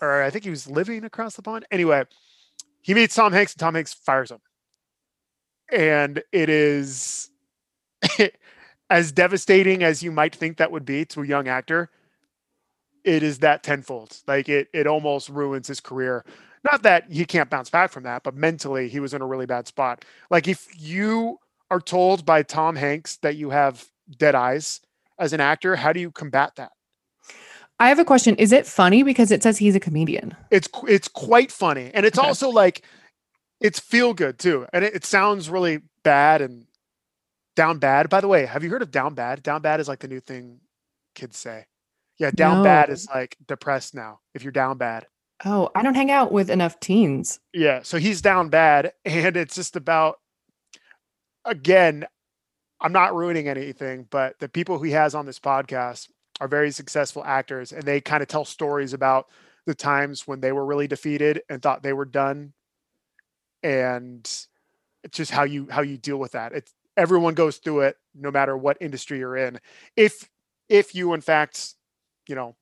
or 0.03 0.23
I 0.23 0.29
think 0.29 0.45
he 0.45 0.51
was 0.51 0.69
living 0.69 1.05
across 1.05 1.37
the 1.37 1.43
pond. 1.43 1.65
Anyway, 1.71 2.05
he 2.83 2.93
meets 2.93 3.15
Tom 3.15 3.33
Hanks, 3.33 3.55
and 3.55 3.61
Tom 3.61 3.75
Hanks 3.75 3.95
fires 3.95 4.31
him. 4.31 4.41
And 5.73 6.23
it 6.31 6.51
is 6.51 7.31
as 8.91 9.11
devastating 9.11 9.83
as 9.85 10.03
you 10.03 10.13
might 10.13 10.37
think 10.37 10.59
that 10.59 10.71
would 10.71 10.85
be 10.85 11.07
to 11.07 11.23
a 11.23 11.27
young 11.27 11.49
actor. 11.49 11.89
It 13.05 13.23
is 13.23 13.39
that 13.39 13.63
tenfold. 13.63 14.19
Like 14.27 14.51
it, 14.51 14.69
it 14.75 14.87
almost 14.87 15.31
ruins 15.31 15.67
his 15.67 15.81
career. 15.81 16.27
Not 16.71 16.83
that 16.83 17.11
he 17.11 17.25
can't 17.25 17.49
bounce 17.49 17.71
back 17.71 17.91
from 17.91 18.03
that, 18.03 18.23
but 18.23 18.35
mentally 18.35 18.91
he 18.91 19.01
was 19.01 19.15
in 19.15 19.23
a 19.23 19.27
really 19.27 19.47
bad 19.47 19.67
spot. 19.67 20.05
Like 20.31 20.47
if 20.47 20.69
you 20.79 21.39
are 21.71 21.81
told 21.81 22.27
by 22.27 22.43
Tom 22.43 22.77
Hanks 22.77 23.17
that 23.23 23.37
you 23.37 23.49
have 23.49 23.87
dead 24.19 24.35
eyes 24.35 24.83
as 25.19 25.33
an 25.33 25.41
actor, 25.41 25.75
how 25.75 25.95
do 25.95 26.01
you 26.01 26.11
combat 26.11 26.53
that? 26.57 26.73
I 27.81 27.89
have 27.89 27.99
a 27.99 28.05
question. 28.05 28.35
Is 28.37 28.53
it 28.53 28.67
funny 28.67 29.03
because 29.03 29.31
it 29.31 29.43
says 29.43 29.59
he's 29.59 29.77
a 29.77 29.81
comedian? 29.81 30.35
It's 30.51 30.69
it's 30.89 31.09
quite 31.09 31.53
funny, 31.53 31.91
and 31.95 32.05
it's 32.05 32.19
okay. 32.19 32.27
also 32.27 32.51
like 32.51 32.83
it's 33.61 33.79
feel 33.79 34.15
good 34.15 34.39
too, 34.39 34.67
and 34.73 34.85
it, 34.85 34.95
it, 34.95 35.05
sounds 35.05 35.49
really 35.49 35.81
bad 36.03 36.43
and 36.43 36.67
down 37.55 37.79
bad. 37.79 38.09
By 38.09 38.21
the 38.21 38.29
way, 38.29 38.47
have 38.47 38.65
you 38.65 38.71
heard 38.71 38.83
of 38.83 38.91
down 38.91 39.15
bad? 39.15 39.43
Down 39.43 39.63
bad 39.63 39.81
is 39.81 39.89
like 39.89 40.01
the 40.01 40.09
new 40.09 40.21
thing 40.21 40.61
kids 41.15 41.37
say. 41.37 41.67
Yeah, 42.19 42.33
down 42.33 42.59
no. 42.59 42.65
bad 42.65 42.91
is 42.91 43.09
like 43.09 43.37
depressed 43.47 43.95
now. 43.95 44.21
If 44.35 44.43
you're 44.43 44.53
down 44.53 44.77
bad. 44.79 45.07
Oh, 45.45 45.71
I 45.77 45.83
don't 45.83 45.95
hang 45.95 46.11
out 46.11 46.33
with 46.33 46.51
enough 46.51 46.81
teens. 46.81 47.39
Yeah, 47.53 47.83
so 47.83 47.99
he's 47.99 48.21
down 48.21 48.49
bad, 48.49 48.93
and 49.05 49.37
it's 49.37 49.55
just 49.55 49.77
about 49.77 50.19
again. 51.45 52.07
I'm 52.81 52.93
not 52.93 53.13
ruining 53.13 53.49
anything, 53.49 54.07
but 54.09 54.39
the 54.39 54.49
people 54.49 54.81
he 54.81 54.93
has 54.93 55.13
on 55.17 55.27
this 55.27 55.41
podcast 55.41 56.09
are 56.41 56.49
very 56.49 56.71
successful 56.71 57.25
actors 57.25 57.73
and 57.73 57.83
they 57.83 58.01
kind 58.01 58.23
of 58.23 58.29
tell 58.29 58.45
stories 58.45 58.93
about 58.93 59.29
the 59.67 59.75
times 59.75 60.27
when 60.27 60.41
they 60.41 60.53
were 60.53 60.65
really 60.65 60.87
defeated 60.87 61.43
and 61.49 61.63
thought 61.63 61.83
they 61.83 61.93
were 61.93 62.05
done. 62.05 62.53
And 63.63 64.25
it's 65.05 65.17
just 65.17 65.31
how 65.31 65.45
you 65.45 65.69
how 65.71 65.83
you 65.83 65.97
deal 65.99 66.19
with 66.19 66.33
that. 66.33 66.53
It's 66.53 66.73
everyone 66.97 67.35
goes 67.35 67.59
through 67.59 67.81
it 67.81 67.97
no 68.15 68.31
matter 68.31 68.57
what 68.57 68.77
industry 68.81 69.19
you're 69.19 69.37
in. 69.37 69.59
If 69.97 70.29
if 70.69 70.95
you 70.95 71.15
in 71.15 71.21
fact 71.21 71.75
you 72.29 72.35
know 72.35 72.55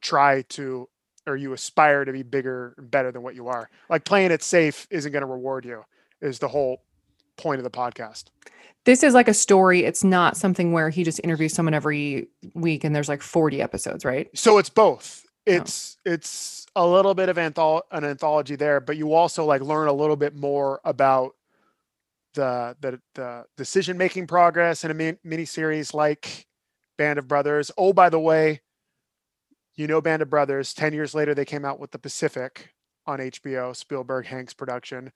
try 0.00 0.42
to 0.42 0.88
or 1.26 1.36
you 1.36 1.52
aspire 1.52 2.04
to 2.04 2.12
be 2.12 2.22
bigger 2.22 2.74
and 2.78 2.90
better 2.90 3.10
than 3.10 3.22
what 3.22 3.34
you 3.34 3.48
are 3.48 3.68
like 3.88 4.04
playing 4.04 4.30
it 4.30 4.42
safe 4.42 4.86
isn't 4.90 5.12
going 5.12 5.22
to 5.22 5.26
reward 5.26 5.64
you 5.64 5.82
is 6.20 6.38
the 6.38 6.48
whole 6.48 6.82
point 7.36 7.58
of 7.58 7.64
the 7.64 7.70
podcast 7.70 8.24
this 8.84 9.02
is 9.02 9.14
like 9.14 9.28
a 9.28 9.34
story 9.34 9.84
it's 9.84 10.04
not 10.04 10.36
something 10.36 10.72
where 10.72 10.90
he 10.90 11.04
just 11.04 11.20
interviews 11.24 11.52
someone 11.52 11.74
every 11.74 12.28
week 12.54 12.84
and 12.84 12.94
there's 12.94 13.08
like 13.08 13.22
40 13.22 13.60
episodes 13.62 14.04
right 14.04 14.28
so 14.34 14.58
it's 14.58 14.70
both 14.70 15.24
oh. 15.26 15.30
it's 15.46 15.96
oh. 16.06 16.12
it's 16.12 16.66
a 16.76 16.86
little 16.86 17.14
bit 17.14 17.28
of 17.28 17.36
antholo- 17.36 17.82
an 17.90 18.04
anthology 18.04 18.56
there 18.56 18.80
but 18.80 18.96
you 18.96 19.12
also 19.14 19.44
like 19.44 19.62
learn 19.62 19.88
a 19.88 19.92
little 19.92 20.16
bit 20.16 20.34
more 20.34 20.80
about 20.84 21.34
the 22.34 22.76
the, 22.80 23.00
the 23.14 23.44
decision 23.56 23.96
making 23.96 24.26
progress 24.26 24.84
in 24.84 24.90
a 24.90 25.16
mini 25.24 25.44
series 25.44 25.94
like 25.94 26.46
Band 26.98 27.18
of 27.18 27.26
Brothers. 27.26 27.70
Oh, 27.76 27.92
by 27.92 28.08
the 28.08 28.20
way, 28.20 28.60
you 29.74 29.86
know 29.86 30.00
Band 30.00 30.22
of 30.22 30.30
Brothers. 30.30 30.74
Ten 30.74 30.92
years 30.92 31.14
later, 31.14 31.34
they 31.34 31.44
came 31.44 31.64
out 31.64 31.80
with 31.80 31.90
The 31.90 31.98
Pacific 31.98 32.74
on 33.06 33.18
HBO, 33.18 33.74
Spielberg 33.74 34.26
Hanks 34.26 34.54
production. 34.54 35.12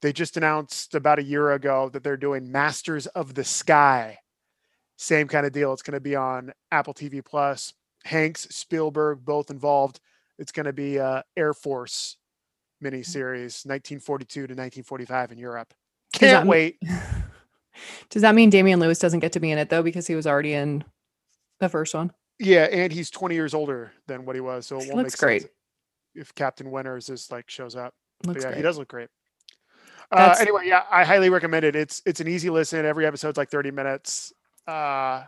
They 0.00 0.12
just 0.12 0.36
announced 0.36 0.94
about 0.94 1.18
a 1.18 1.24
year 1.24 1.52
ago 1.52 1.88
that 1.92 2.04
they're 2.04 2.16
doing 2.16 2.52
Masters 2.52 3.06
of 3.08 3.34
the 3.34 3.44
Sky. 3.44 4.18
Same 4.96 5.28
kind 5.28 5.46
of 5.46 5.52
deal. 5.52 5.72
It's 5.72 5.82
going 5.82 5.94
to 5.94 6.00
be 6.00 6.16
on 6.16 6.52
Apple 6.70 6.94
TV 6.94 7.24
Plus. 7.24 7.74
Hanks, 8.04 8.48
Spielberg, 8.50 9.24
both 9.24 9.50
involved. 9.50 10.00
It's 10.38 10.52
going 10.52 10.66
to 10.66 10.72
be 10.72 10.96
a 10.98 11.24
Air 11.36 11.52
Force 11.52 12.16
miniseries, 12.82 13.66
1942 13.66 14.40
to 14.40 14.42
1945 14.42 15.32
in 15.32 15.38
Europe. 15.38 15.74
Can't 16.12 16.46
wait. 16.46 16.80
Does 18.10 18.22
that 18.22 18.34
mean 18.34 18.50
Damian 18.50 18.80
Lewis 18.80 18.98
doesn't 18.98 19.20
get 19.20 19.32
to 19.32 19.40
be 19.40 19.50
in 19.50 19.58
it 19.58 19.68
though 19.70 19.82
because 19.82 20.06
he 20.06 20.14
was 20.14 20.26
already 20.26 20.52
in 20.52 20.84
the 21.60 21.68
first 21.68 21.94
one? 21.94 22.12
Yeah, 22.38 22.64
and 22.64 22.92
he's 22.92 23.10
20 23.10 23.34
years 23.34 23.54
older 23.54 23.92
than 24.06 24.24
what 24.24 24.36
he 24.36 24.40
was, 24.40 24.66
so 24.66 24.76
it 24.76 24.86
won't 24.86 24.96
looks 24.96 25.14
make 25.14 25.20
great. 25.20 25.42
sense 25.42 25.52
if 26.14 26.34
Captain 26.34 26.70
Winters 26.70 27.08
is 27.08 27.30
like 27.30 27.50
shows 27.50 27.76
up. 27.76 27.94
Looks 28.24 28.36
but 28.36 28.42
yeah, 28.42 28.48
great. 28.48 28.56
he 28.56 28.62
does 28.62 28.78
look 28.78 28.88
great. 28.88 29.08
Uh, 30.10 30.34
anyway, 30.40 30.62
yeah, 30.64 30.84
I 30.90 31.04
highly 31.04 31.28
recommend 31.28 31.64
it. 31.64 31.76
It's 31.76 32.02
it's 32.06 32.20
an 32.20 32.28
easy 32.28 32.50
listen. 32.50 32.84
Every 32.84 33.04
episode's 33.06 33.36
like 33.36 33.50
30 33.50 33.70
minutes. 33.70 34.32
Uh, 34.66 35.24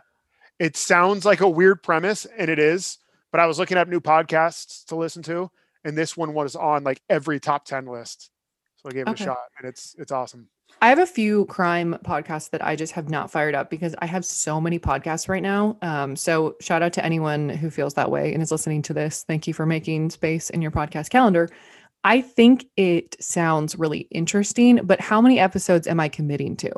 it 0.59 0.75
sounds 0.75 1.25
like 1.25 1.41
a 1.41 1.49
weird 1.49 1.83
premise, 1.83 2.25
and 2.25 2.49
it 2.49 2.59
is. 2.59 2.97
But 3.31 3.39
I 3.39 3.45
was 3.45 3.59
looking 3.59 3.77
up 3.77 3.87
new 3.87 4.01
podcasts 4.01 4.85
to 4.85 4.95
listen 4.95 5.23
to, 5.23 5.49
and 5.83 5.97
this 5.97 6.17
one 6.17 6.33
was 6.33 6.55
on 6.55 6.83
like 6.83 7.01
every 7.09 7.39
top 7.39 7.65
10 7.65 7.85
list. 7.85 8.31
So 8.77 8.89
I 8.89 8.91
gave 8.91 9.07
it 9.07 9.11
okay. 9.11 9.23
a 9.23 9.27
shot, 9.27 9.37
and 9.59 9.67
it's 9.67 9.95
it's 9.99 10.11
awesome. 10.11 10.47
I 10.81 10.89
have 10.89 10.99
a 10.99 11.05
few 11.05 11.45
crime 11.45 11.97
podcasts 12.03 12.49
that 12.51 12.65
I 12.65 12.75
just 12.75 12.93
have 12.93 13.09
not 13.09 13.29
fired 13.29 13.53
up 13.53 13.69
because 13.69 13.93
I 13.99 14.07
have 14.07 14.25
so 14.25 14.59
many 14.59 14.79
podcasts 14.79 15.29
right 15.29 15.43
now. 15.43 15.77
Um, 15.81 16.15
so 16.15 16.55
shout 16.59 16.81
out 16.81 16.93
to 16.93 17.05
anyone 17.05 17.49
who 17.49 17.69
feels 17.69 17.93
that 17.95 18.09
way 18.09 18.33
and 18.33 18.41
is 18.41 18.51
listening 18.51 18.81
to 18.83 18.93
this. 18.93 19.23
Thank 19.27 19.47
you 19.47 19.53
for 19.53 19.65
making 19.65 20.09
space 20.09 20.49
in 20.49 20.61
your 20.61 20.71
podcast 20.71 21.09
calendar. 21.09 21.49
I 22.03 22.21
think 22.21 22.65
it 22.77 23.15
sounds 23.21 23.77
really 23.77 24.07
interesting, 24.11 24.81
but 24.83 24.99
how 24.99 25.21
many 25.21 25.39
episodes 25.39 25.87
am 25.87 25.99
I 25.99 26.09
committing 26.09 26.55
to? 26.57 26.71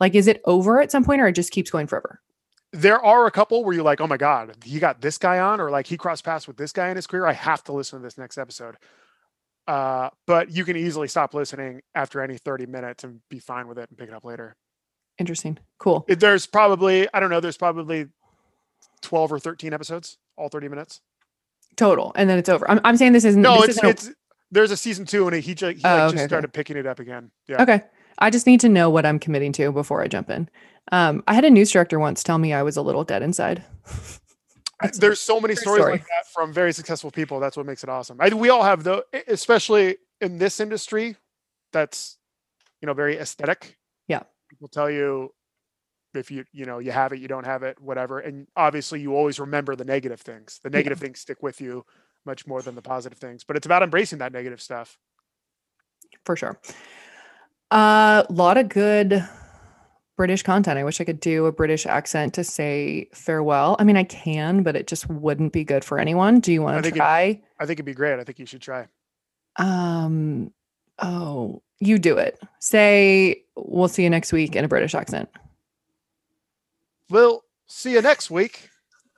Like, 0.00 0.14
is 0.14 0.26
it 0.26 0.40
over 0.44 0.80
at 0.80 0.90
some 0.90 1.04
point 1.04 1.20
or 1.20 1.28
it 1.28 1.34
just 1.34 1.52
keeps 1.52 1.70
going 1.70 1.86
forever? 1.86 2.20
There 2.72 3.02
are 3.02 3.26
a 3.26 3.30
couple 3.30 3.64
where 3.64 3.74
you're 3.74 3.84
like, 3.84 4.00
oh 4.00 4.06
my 4.06 4.16
God, 4.16 4.56
he 4.64 4.78
got 4.78 5.00
this 5.00 5.16
guy 5.16 5.38
on, 5.38 5.60
or 5.60 5.70
like 5.70 5.86
he 5.86 5.96
crossed 5.96 6.24
paths 6.24 6.46
with 6.46 6.56
this 6.56 6.72
guy 6.72 6.90
in 6.90 6.96
his 6.96 7.06
career. 7.06 7.26
I 7.26 7.32
have 7.32 7.64
to 7.64 7.72
listen 7.72 7.98
to 7.98 8.02
this 8.02 8.18
next 8.18 8.36
episode. 8.36 8.76
Uh, 9.66 10.10
but 10.26 10.50
you 10.50 10.64
can 10.64 10.76
easily 10.76 11.08
stop 11.08 11.34
listening 11.34 11.82
after 11.94 12.22
any 12.22 12.38
30 12.38 12.66
minutes 12.66 13.04
and 13.04 13.20
be 13.28 13.38
fine 13.38 13.68
with 13.68 13.78
it 13.78 13.88
and 13.88 13.98
pick 13.98 14.08
it 14.08 14.14
up 14.14 14.24
later. 14.24 14.56
Interesting. 15.18 15.58
Cool. 15.78 16.04
There's 16.08 16.46
probably, 16.46 17.06
I 17.12 17.20
don't 17.20 17.30
know, 17.30 17.40
there's 17.40 17.56
probably 17.56 18.06
12 19.02 19.32
or 19.32 19.38
13 19.38 19.72
episodes, 19.72 20.18
all 20.36 20.48
30 20.48 20.68
minutes. 20.68 21.00
Total. 21.76 22.12
And 22.16 22.30
then 22.30 22.38
it's 22.38 22.48
over. 22.48 22.68
I'm, 22.70 22.80
I'm 22.84 22.96
saying 22.96 23.12
this 23.12 23.24
isn't. 23.24 23.40
No, 23.40 23.60
this 23.60 23.70
it's, 23.70 23.78
isn't 23.78 23.88
it's, 23.90 24.08
a... 24.08 24.12
there's 24.50 24.70
a 24.70 24.76
season 24.76 25.04
two 25.04 25.26
and 25.28 25.36
he, 25.36 25.54
just, 25.54 25.78
he 25.78 25.84
oh, 25.84 25.88
like, 25.88 26.00
okay, 26.00 26.16
just 26.16 26.28
started 26.28 26.48
okay. 26.48 26.58
picking 26.58 26.76
it 26.76 26.86
up 26.86 27.00
again. 27.00 27.30
Yeah. 27.48 27.62
Okay. 27.62 27.82
I 28.18 28.30
just 28.30 28.46
need 28.46 28.60
to 28.60 28.68
know 28.68 28.90
what 28.90 29.06
I'm 29.06 29.18
committing 29.18 29.52
to 29.52 29.70
before 29.70 30.02
I 30.02 30.08
jump 30.08 30.30
in. 30.30 30.48
Um, 30.90 31.22
I 31.28 31.34
had 31.34 31.44
a 31.44 31.50
news 31.50 31.70
director 31.70 31.98
once 31.98 32.22
tell 32.22 32.38
me 32.38 32.52
I 32.52 32.62
was 32.62 32.76
a 32.76 32.82
little 32.82 33.04
dead 33.04 33.22
inside. 33.22 33.62
there's 34.94 35.20
so 35.20 35.40
many 35.40 35.54
stories 35.54 35.82
story. 35.82 35.92
like 35.92 36.02
that 36.02 36.26
from 36.32 36.52
very 36.52 36.72
successful 36.72 37.10
people. 37.10 37.40
That's 37.40 37.56
what 37.56 37.66
makes 37.66 37.82
it 37.82 37.90
awesome. 37.90 38.16
I, 38.20 38.28
we 38.30 38.48
all 38.48 38.62
have 38.62 38.84
though, 38.84 39.02
especially 39.26 39.98
in 40.20 40.38
this 40.38 40.60
industry, 40.60 41.16
that's 41.72 42.16
you 42.80 42.86
know 42.86 42.94
very 42.94 43.18
aesthetic. 43.18 43.76
Yeah, 44.08 44.22
people 44.48 44.68
tell 44.68 44.90
you 44.90 45.34
if 46.14 46.30
you 46.30 46.44
you 46.52 46.64
know 46.64 46.78
you 46.78 46.90
have 46.90 47.12
it, 47.12 47.20
you 47.20 47.28
don't 47.28 47.44
have 47.44 47.62
it, 47.62 47.80
whatever. 47.80 48.18
And 48.20 48.46
obviously, 48.56 49.00
you 49.00 49.14
always 49.14 49.38
remember 49.38 49.76
the 49.76 49.84
negative 49.84 50.20
things. 50.20 50.60
The 50.62 50.70
negative 50.70 50.98
yeah. 50.98 51.06
things 51.06 51.20
stick 51.20 51.42
with 51.42 51.60
you 51.60 51.84
much 52.28 52.46
more 52.46 52.62
than 52.62 52.76
the 52.76 52.82
positive 52.82 53.18
things. 53.18 53.42
But 53.42 53.56
it's 53.56 53.66
about 53.66 53.82
embracing 53.82 54.18
that 54.18 54.32
negative 54.32 54.60
stuff. 54.60 54.96
For 56.24 56.36
sure. 56.36 56.60
A 57.72 57.74
uh, 57.74 58.26
lot 58.30 58.56
of 58.56 58.68
good 58.68 59.26
British 60.16 60.42
content. 60.42 60.78
I 60.78 60.84
wish 60.84 61.00
I 61.00 61.04
could 61.04 61.20
do 61.20 61.46
a 61.46 61.52
British 61.52 61.86
accent 61.86 62.34
to 62.34 62.44
say 62.44 63.08
farewell. 63.14 63.76
I 63.78 63.84
mean, 63.84 63.96
I 63.96 64.04
can, 64.04 64.62
but 64.62 64.76
it 64.76 64.86
just 64.86 65.08
wouldn't 65.08 65.52
be 65.52 65.64
good 65.64 65.84
for 65.84 65.98
anyone. 65.98 66.40
Do 66.40 66.52
you 66.52 66.62
want 66.62 66.84
to 66.84 66.90
try? 66.90 67.22
It, 67.22 67.44
I 67.58 67.66
think 67.66 67.76
it'd 67.76 67.86
be 67.86 67.94
great. 67.94 68.18
I 68.18 68.24
think 68.24 68.38
you 68.38 68.46
should 68.46 68.60
try. 68.62 68.88
Um, 69.56 70.52
oh, 70.98 71.62
you 71.80 71.98
do 71.98 72.18
it. 72.18 72.40
Say, 72.58 73.44
we'll 73.56 73.88
see 73.88 74.02
you 74.02 74.10
next 74.10 74.32
week 74.32 74.56
in 74.56 74.64
a 74.64 74.68
British 74.68 74.94
accent. 74.94 75.28
We'll 77.10 77.44
see 77.66 77.92
you 77.92 78.02
next 78.02 78.30
week. 78.30 78.70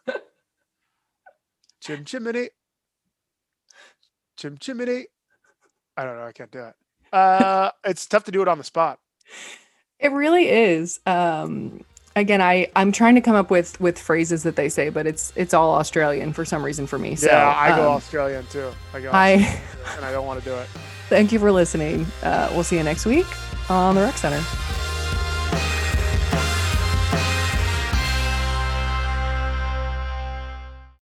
Jim 1.80 2.04
Jiminy. 2.04 2.50
Jim 4.40 4.56
Jiminy. 4.60 5.04
I 5.96 6.04
don't 6.04 6.16
know. 6.16 6.24
I 6.24 6.32
can't 6.32 6.50
do 6.50 6.64
it. 6.64 6.74
Uh, 7.12 7.70
it's 7.84 8.06
tough 8.06 8.24
to 8.24 8.32
do 8.32 8.42
it 8.42 8.48
on 8.48 8.58
the 8.58 8.64
spot. 8.64 8.98
It 9.98 10.12
really 10.12 10.48
is. 10.48 10.98
Um, 11.04 11.84
again, 12.16 12.40
I 12.40 12.68
I'm 12.74 12.90
trying 12.90 13.14
to 13.16 13.20
come 13.20 13.36
up 13.36 13.50
with 13.50 13.78
with 13.80 13.98
phrases 13.98 14.42
that 14.44 14.56
they 14.56 14.70
say, 14.70 14.88
but 14.88 15.06
it's 15.06 15.32
it's 15.36 15.52
all 15.52 15.74
Australian 15.74 16.32
for 16.32 16.46
some 16.46 16.64
reason 16.64 16.86
for 16.86 16.98
me. 16.98 17.16
So, 17.16 17.26
yeah, 17.26 17.54
I 17.54 17.76
go 17.76 17.90
um, 17.90 17.96
Australian 17.96 18.46
too. 18.46 18.70
I 18.94 19.00
go, 19.00 19.10
I, 19.12 19.30
and 19.96 20.04
I 20.04 20.10
don't 20.10 20.26
want 20.26 20.42
to 20.42 20.48
do 20.48 20.54
it. 20.54 20.66
Thank 21.10 21.32
you 21.32 21.38
for 21.38 21.52
listening. 21.52 22.06
Uh, 22.22 22.48
we'll 22.52 22.64
see 22.64 22.78
you 22.78 22.82
next 22.82 23.04
week 23.04 23.26
on 23.68 23.94
the 23.94 24.00
Rec 24.00 24.16
Center. 24.16 24.42